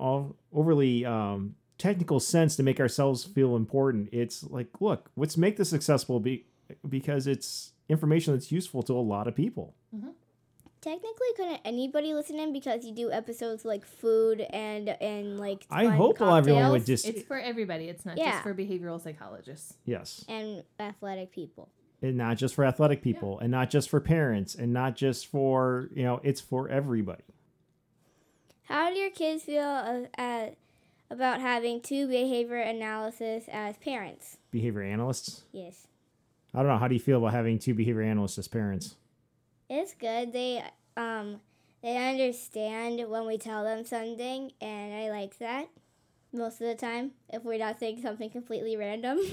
[0.52, 4.10] overly um, technical sense to make ourselves feel important.
[4.12, 6.46] It's like, look, let's make this accessible be-
[6.88, 9.76] because it's information that's useful to a lot of people.
[10.82, 15.84] Technically, couldn't anybody listen in because you do episodes like food and and like I
[15.86, 17.90] fun hope everyone would just It's for everybody.
[17.90, 18.32] It's not Yeah.
[18.32, 19.76] just for behavioral psychologists.
[19.86, 21.68] yes, and athletic people.
[22.02, 25.90] and not just for athletic people, and not just for parents, and not just for
[25.94, 27.24] you know, it's for everybody.
[28.64, 30.50] How do your kids feel uh, uh,
[31.10, 34.38] about having two behavior analysis as parents?
[34.50, 35.44] Behavior analysts.
[35.52, 35.88] Yes,
[36.54, 36.78] I don't know.
[36.78, 38.96] How do you feel about having two behavior analysts as parents?
[39.70, 40.34] it's good.
[40.34, 40.64] They
[40.98, 41.40] um
[41.84, 45.70] they understand when we tell them something, and I like that
[46.34, 47.12] most of the time.
[47.30, 49.20] If we're not saying something completely random.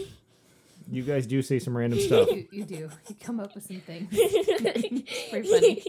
[0.88, 2.30] You guys do say some random stuff.
[2.30, 2.88] You, you do.
[3.08, 4.08] You come up with some things.
[5.30, 5.82] Pretty funny.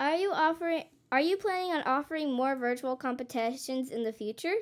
[0.00, 0.82] Are you offering?
[1.12, 4.54] Are you planning on offering more virtual competitions in the future?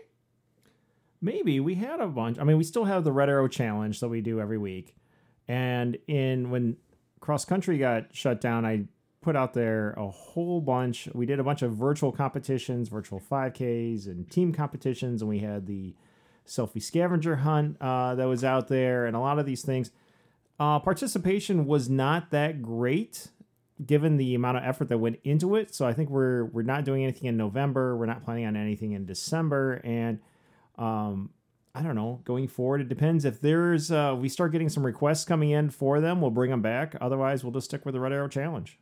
[1.21, 2.39] Maybe we had a bunch.
[2.39, 4.95] I mean, we still have the Red Arrow Challenge that we do every week.
[5.49, 6.77] And in when
[7.21, 8.85] cross country got shut down, I
[9.23, 11.09] put out there a whole bunch.
[11.13, 15.67] We did a bunch of virtual competitions, virtual 5Ks, and team competitions, and we had
[15.67, 15.95] the
[16.47, 19.91] selfie scavenger hunt uh, that was out there, and a lot of these things.
[20.59, 23.29] Uh, participation was not that great
[23.85, 25.75] given the amount of effort that went into it.
[25.75, 27.97] So I think we're we're not doing anything in November.
[27.97, 30.21] We're not planning on anything in December, and
[30.79, 31.31] um,
[31.75, 32.21] I don't know.
[32.25, 33.25] Going forward, it depends.
[33.25, 36.63] If there's uh, we start getting some requests coming in for them, we'll bring them
[36.63, 36.97] back.
[37.01, 38.79] Otherwise, we'll just stick with the Red Arrow Challenge.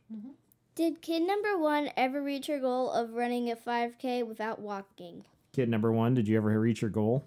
[0.75, 5.23] Did kid number one ever reach her goal of running a 5K without walking?
[5.53, 7.25] Kid number one, did you ever reach your goal?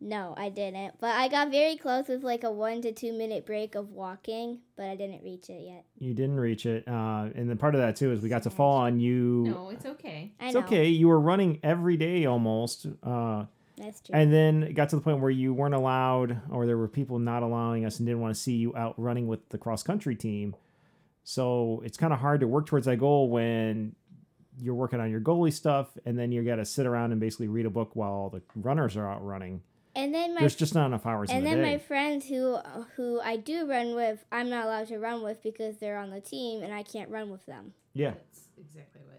[0.00, 0.94] No, I didn't.
[1.00, 4.60] But I got very close with like a one to two minute break of walking,
[4.76, 5.84] but I didn't reach it yet.
[5.98, 8.50] You didn't reach it, uh, and then part of that too is we got to
[8.50, 9.44] fall on you.
[9.48, 10.32] No, it's okay.
[10.38, 10.60] I It's know.
[10.60, 10.86] okay.
[10.86, 12.86] You were running every day almost.
[13.02, 13.46] Uh,
[13.78, 14.14] That's true.
[14.14, 17.18] And then it got to the point where you weren't allowed, or there were people
[17.18, 20.16] not allowing us and didn't want to see you out running with the cross country
[20.16, 20.54] team.
[21.24, 23.94] So it's kind of hard to work towards that goal when
[24.60, 27.48] you're working on your goalie stuff, and then you got to sit around and basically
[27.48, 29.62] read a book while the runners are out running.
[29.94, 31.72] and then my There's just not enough hours and in the then day.
[31.72, 32.56] my friends who
[32.96, 36.20] who I do run with, I'm not allowed to run with because they're on the
[36.20, 37.74] team and I can't run with them.
[37.94, 38.10] yeah.
[38.12, 39.17] That's exactly what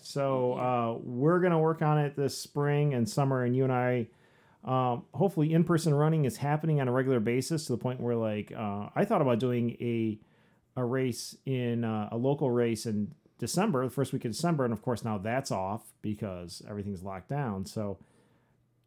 [0.00, 4.08] So uh, we're gonna work on it this spring and summer, and you and I,
[4.64, 8.52] um, hopefully, in-person running is happening on a regular basis to the point where, like,
[8.56, 10.18] uh, I thought about doing a
[10.76, 14.72] a race in uh, a local race in December, the first week of December, and
[14.72, 17.66] of course now that's off because everything's locked down.
[17.66, 17.98] So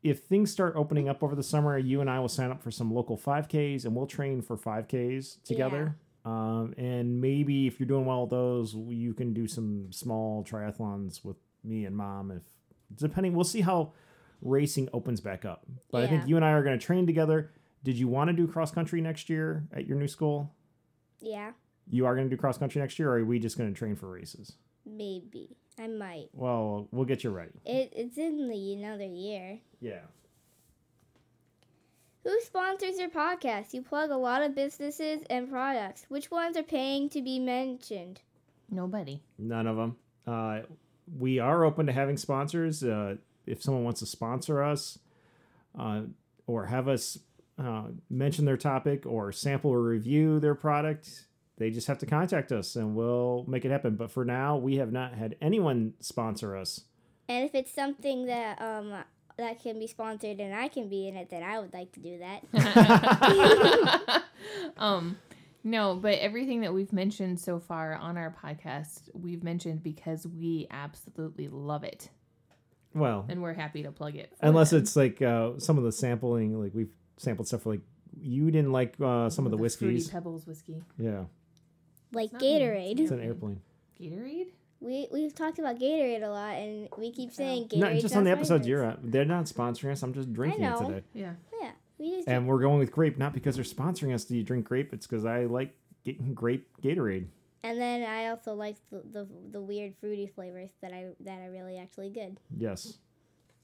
[0.02, 2.72] if things start opening up over the summer, you and I will sign up for
[2.72, 5.96] some local 5Ks and we'll train for 5Ks together.
[6.26, 11.24] Um, and maybe if you're doing well with those, you can do some small triathlons
[11.24, 12.32] with me and mom.
[12.32, 12.42] If
[12.98, 13.94] depending, we'll see how
[14.42, 15.66] racing opens back up.
[15.92, 17.52] But I think you and I are going to train together.
[17.84, 20.52] Did you want to do cross country next year at your new school?
[21.20, 21.52] Yeah,
[21.90, 23.78] You are going to do cross country next year, or are we just going to
[23.78, 24.54] train for races?
[24.88, 26.30] maybe I might.
[26.34, 27.52] Well, we'll get you ready.
[27.66, 29.60] It it's in the another year.
[29.82, 30.02] Yeah.
[32.26, 33.76] Who sponsors your podcast?
[33.76, 36.08] You plug a lot of businesses and products.
[36.10, 38.22] Which ones are paying to be mentioned?
[38.68, 39.22] Nobody.
[39.38, 39.98] None of them.
[40.26, 40.62] Uh,
[41.20, 42.84] we are open to having sponsors.
[42.84, 44.98] Uh, if someone wants to sponsor us
[45.78, 46.02] uh,
[46.48, 47.20] or have us
[47.60, 51.28] uh, mention their topic or sample or review their product,
[51.58, 53.98] they just have to contact us and we'll make it happen.
[53.98, 56.86] But for now, we have not had anyone sponsor us.
[57.30, 59.04] And if it's something that um
[59.38, 62.00] that can be sponsored and I can be in it, then I would like to
[62.00, 62.44] do that.
[64.78, 65.18] um,
[65.64, 70.68] no, but everything that we've mentioned so far on our podcast, we've mentioned because we
[70.72, 72.10] absolutely love it
[72.94, 74.32] Well, and we're happy to plug it.
[74.42, 74.80] unless them.
[74.82, 77.82] it's like uh, some of the sampling, like we've sampled stuff for like
[78.22, 80.10] you didn't like uh, some of the Fruity whiskeys.
[80.10, 80.82] Pebbles whiskey.
[80.98, 81.26] Yeah,
[82.14, 82.60] like not me.
[82.60, 83.00] Gatorade.
[83.00, 83.60] it's an airplane.
[84.00, 84.48] Gatorade?
[84.80, 87.80] We we've talked about Gatorade a lot, and we keep saying Gatorade.
[87.80, 89.00] Not just on the episodes you're at.
[89.02, 90.04] They're not sponsoring us.
[90.04, 90.88] I'm just drinking it know.
[90.88, 91.04] today.
[91.14, 91.34] Yeah.
[91.62, 94.66] Yeah, we just And we're going with grape, not because they're sponsoring us to drink
[94.66, 94.94] grape.
[94.94, 95.74] It's because I like
[96.04, 97.28] getting grape Gatorade.
[97.64, 101.52] And then I also like the, the the weird fruity flavors that I that are
[101.52, 102.38] really actually good.
[102.56, 103.00] Yes.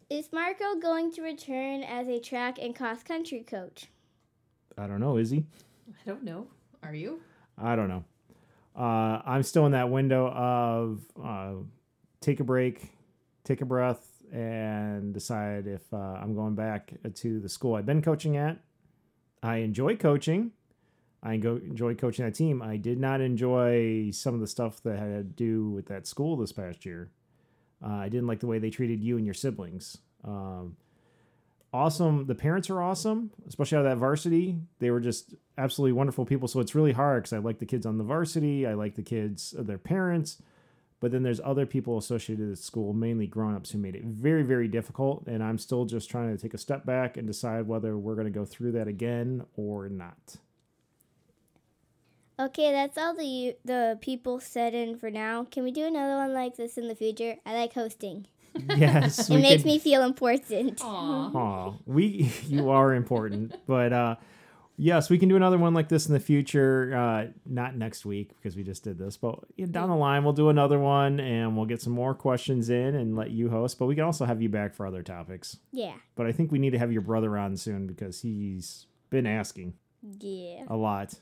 [0.10, 3.88] Is Marco going to return as a track and cross country coach?
[4.78, 5.18] I don't know.
[5.18, 5.46] Is he?
[5.90, 6.48] I don't know.
[6.84, 7.22] Are you?
[7.58, 8.04] I don't know.
[8.78, 11.54] Uh, I'm still in that window of uh,
[12.22, 12.92] take a break,
[13.44, 18.02] take a breath, and decide if uh, I'm going back to the school I've been
[18.02, 18.60] coaching at.
[19.44, 20.52] I enjoy coaching.
[21.24, 22.62] I enjoy coaching that team.
[22.62, 26.38] I did not enjoy some of the stuff that had to do with that school
[26.38, 27.12] this past year.
[27.84, 29.98] Uh, I didn't like the way they treated you and your siblings.
[30.24, 30.78] Um,
[31.74, 32.26] awesome.
[32.26, 34.58] The parents are awesome, especially out of that varsity.
[34.80, 36.48] They were just absolutely wonderful people.
[36.48, 38.68] So it's really hard because I like the kids on the varsity.
[38.68, 40.42] I like the kids, uh, their parents.
[41.00, 44.68] But then there's other people associated with school, mainly grown-ups, who made it very, very
[44.68, 45.26] difficult.
[45.26, 48.32] And I'm still just trying to take a step back and decide whether we're going
[48.32, 50.38] to go through that again or not.
[52.40, 55.44] Okay, that's all the the people said in for now.
[55.44, 57.36] Can we do another one like this in the future?
[57.46, 58.26] I like hosting.
[58.56, 60.82] Yes, It makes could- me feel important.
[60.84, 61.32] Aw.
[61.38, 64.16] Aw, we you are important, but uh,
[64.78, 66.94] yes, we can do another one like this in the future.
[66.96, 69.40] Uh, not next week because we just did this, but
[69.72, 73.16] down the line we'll do another one and we'll get some more questions in and
[73.16, 73.80] let you host.
[73.80, 75.58] But we can also have you back for other topics.
[75.72, 79.26] Yeah, But I think we need to have your brother on soon because he's been
[79.28, 79.74] asking
[80.20, 80.64] yeah.
[80.68, 81.14] a lot.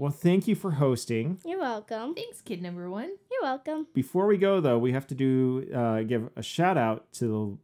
[0.00, 1.40] Well, thank you for hosting.
[1.44, 2.14] You're welcome.
[2.14, 3.10] Thanks, kid number one.
[3.30, 3.86] You're welcome.
[3.92, 7.58] Before we go, though, we have to do uh, give a shout out to the,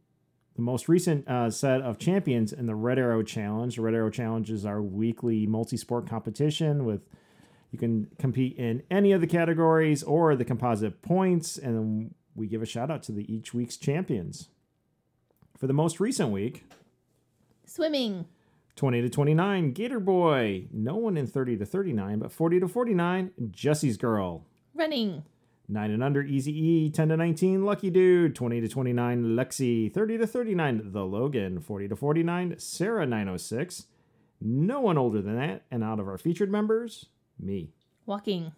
[0.57, 3.75] the most recent uh, set of champions in the Red Arrow Challenge.
[3.75, 7.01] The Red Arrow Challenge is our weekly multi-sport competition with
[7.71, 12.45] you can compete in any of the categories or the composite points, and then we
[12.45, 14.49] give a shout out to the each week's champions.
[15.57, 16.65] For the most recent week,
[17.65, 18.25] Swimming.
[18.77, 20.67] 20 to 29, Gator Boy.
[20.71, 24.45] No one in 30 to 39, but 40 to 49, Jesse's Girl.
[24.75, 25.23] Running.
[25.67, 26.89] 9 and under, Easy E.
[26.89, 28.35] 10 to 19, Lucky Dude.
[28.35, 29.91] 20 to 29, Lexi.
[29.91, 31.59] 30 to 39, The Logan.
[31.59, 33.87] 40 to 49, Sarah 906.
[34.39, 35.63] No one older than that.
[35.71, 37.07] And out of our featured members,
[37.39, 37.71] me.
[38.05, 38.53] Walking.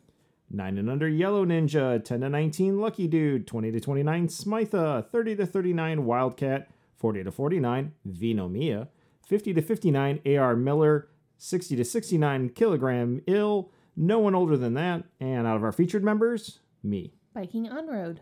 [0.51, 2.03] 9 and under, Yellow Ninja.
[2.03, 3.47] 10 to 19, Lucky Dude.
[3.47, 5.09] 20 to 29, Smitha.
[5.09, 6.69] 30 to 39, Wildcat.
[6.97, 8.89] 40 to 49, Vino Mia.
[9.29, 11.07] 50 to 59, AR Miller.
[11.37, 13.71] 60 to 69, Kilogram Ill.
[13.95, 15.03] No one older than that.
[15.19, 17.13] And out of our featured members, me.
[17.33, 18.21] Biking on road.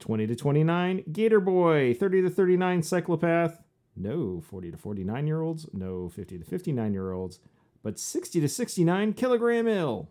[0.00, 1.94] 20 to 29, Gator Boy.
[1.94, 3.62] 30 to 39, Cyclopath.
[3.94, 5.68] No 40 to 49 year olds.
[5.72, 7.38] No 50 to 59 year olds.
[7.84, 10.08] But 60 to 69, Kilogram Ill.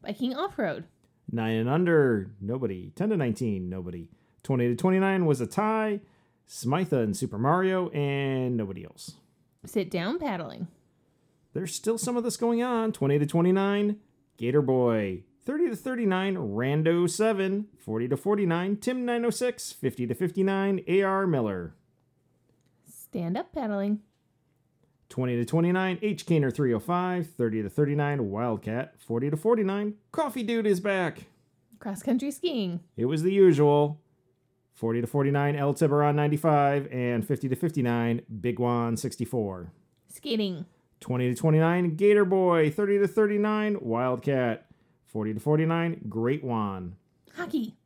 [0.00, 0.86] Biking off road.
[1.30, 2.90] 9 and under, nobody.
[2.96, 4.08] 10 to 19, nobody.
[4.42, 6.00] 20 to 29 was a tie.
[6.52, 9.12] Smitha and Super Mario, and nobody else.
[9.64, 10.68] Sit down paddling.
[11.54, 12.92] There's still some of this going on.
[12.92, 13.96] 20 to 29,
[14.36, 15.24] Gator Boy.
[15.46, 17.68] 30 to 39, Rando 7.
[17.78, 19.72] 40 to 49, Tim 906.
[19.72, 21.74] 50 to 59, AR Miller.
[22.86, 24.00] Stand up paddling.
[25.08, 26.26] 20 to 29, H.
[26.26, 27.30] Kaner 305.
[27.30, 28.94] 30 to 39, Wildcat.
[29.00, 31.24] 40 to 49, Coffee Dude is back.
[31.78, 32.80] Cross country skiing.
[32.96, 34.01] It was the usual.
[34.74, 36.88] 40 to 49, El Tiburon 95.
[36.90, 39.72] And 50 to 59, Big Juan 64.
[40.08, 40.66] Skating.
[41.00, 42.70] 20 to 29, Gator Boy.
[42.70, 44.66] 30 to 39, Wildcat.
[45.06, 46.96] 40 to 49, Great Juan.
[47.36, 47.76] Hockey.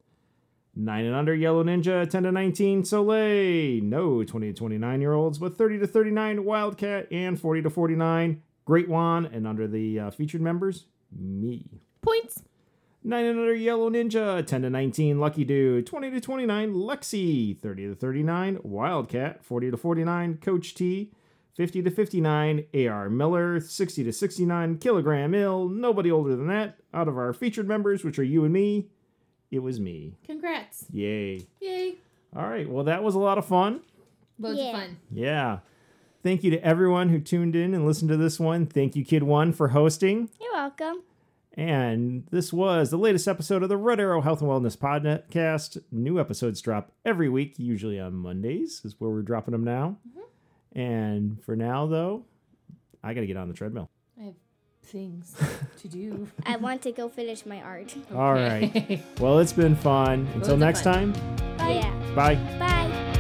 [0.79, 2.09] 9 and under, Yellow Ninja.
[2.09, 3.83] 10 to 19, Soleil.
[3.83, 7.11] No 20 to 29 year olds, but 30 to 39, Wildcat.
[7.11, 9.27] And 40 to 49, Great Juan.
[9.27, 11.81] And under the uh, featured members, me.
[12.03, 12.43] Points.
[13.05, 17.89] 9 and under Yellow Ninja, 10 to 19 Lucky Dude, 20 to 29 Lexi, 30
[17.89, 21.13] to 39 Wildcat, 40 to 49 Coach T,
[21.55, 26.79] 50 to 59 AR Miller, 60 to 69 Kilogram Ill, nobody older than that.
[26.93, 28.89] Out of our featured members, which are you and me,
[29.53, 30.15] it was me.
[30.27, 30.87] Congrats.
[30.93, 31.47] Yay.
[31.61, 31.95] Yay.
[32.35, 33.81] All right, well, that was a lot of fun.
[34.39, 34.67] Loads Yeah.
[34.67, 34.97] of fun.
[35.13, 35.59] Yeah.
[36.25, 38.67] Thank you to everyone who tuned in and listened to this one.
[38.67, 40.29] Thank you, Kid One, for hosting.
[40.41, 41.03] You're welcome.
[41.57, 45.83] And this was the latest episode of the Red Arrow Health and Wellness Podcast.
[45.91, 49.97] New episodes drop every week, usually on Mondays, is where we're dropping them now.
[50.09, 50.79] Mm-hmm.
[50.79, 52.25] And for now, though,
[53.03, 53.89] I got to get on the treadmill.
[54.21, 54.35] I have
[54.83, 55.35] things
[55.81, 56.29] to do.
[56.45, 57.95] I want to go finish my art.
[58.15, 58.65] All right.
[58.77, 59.03] Okay.
[59.19, 60.29] Well, it's been fun.
[60.35, 61.15] Until next fun.
[61.15, 62.15] time, Yeah.
[62.15, 62.35] bye.
[62.59, 63.13] Bye.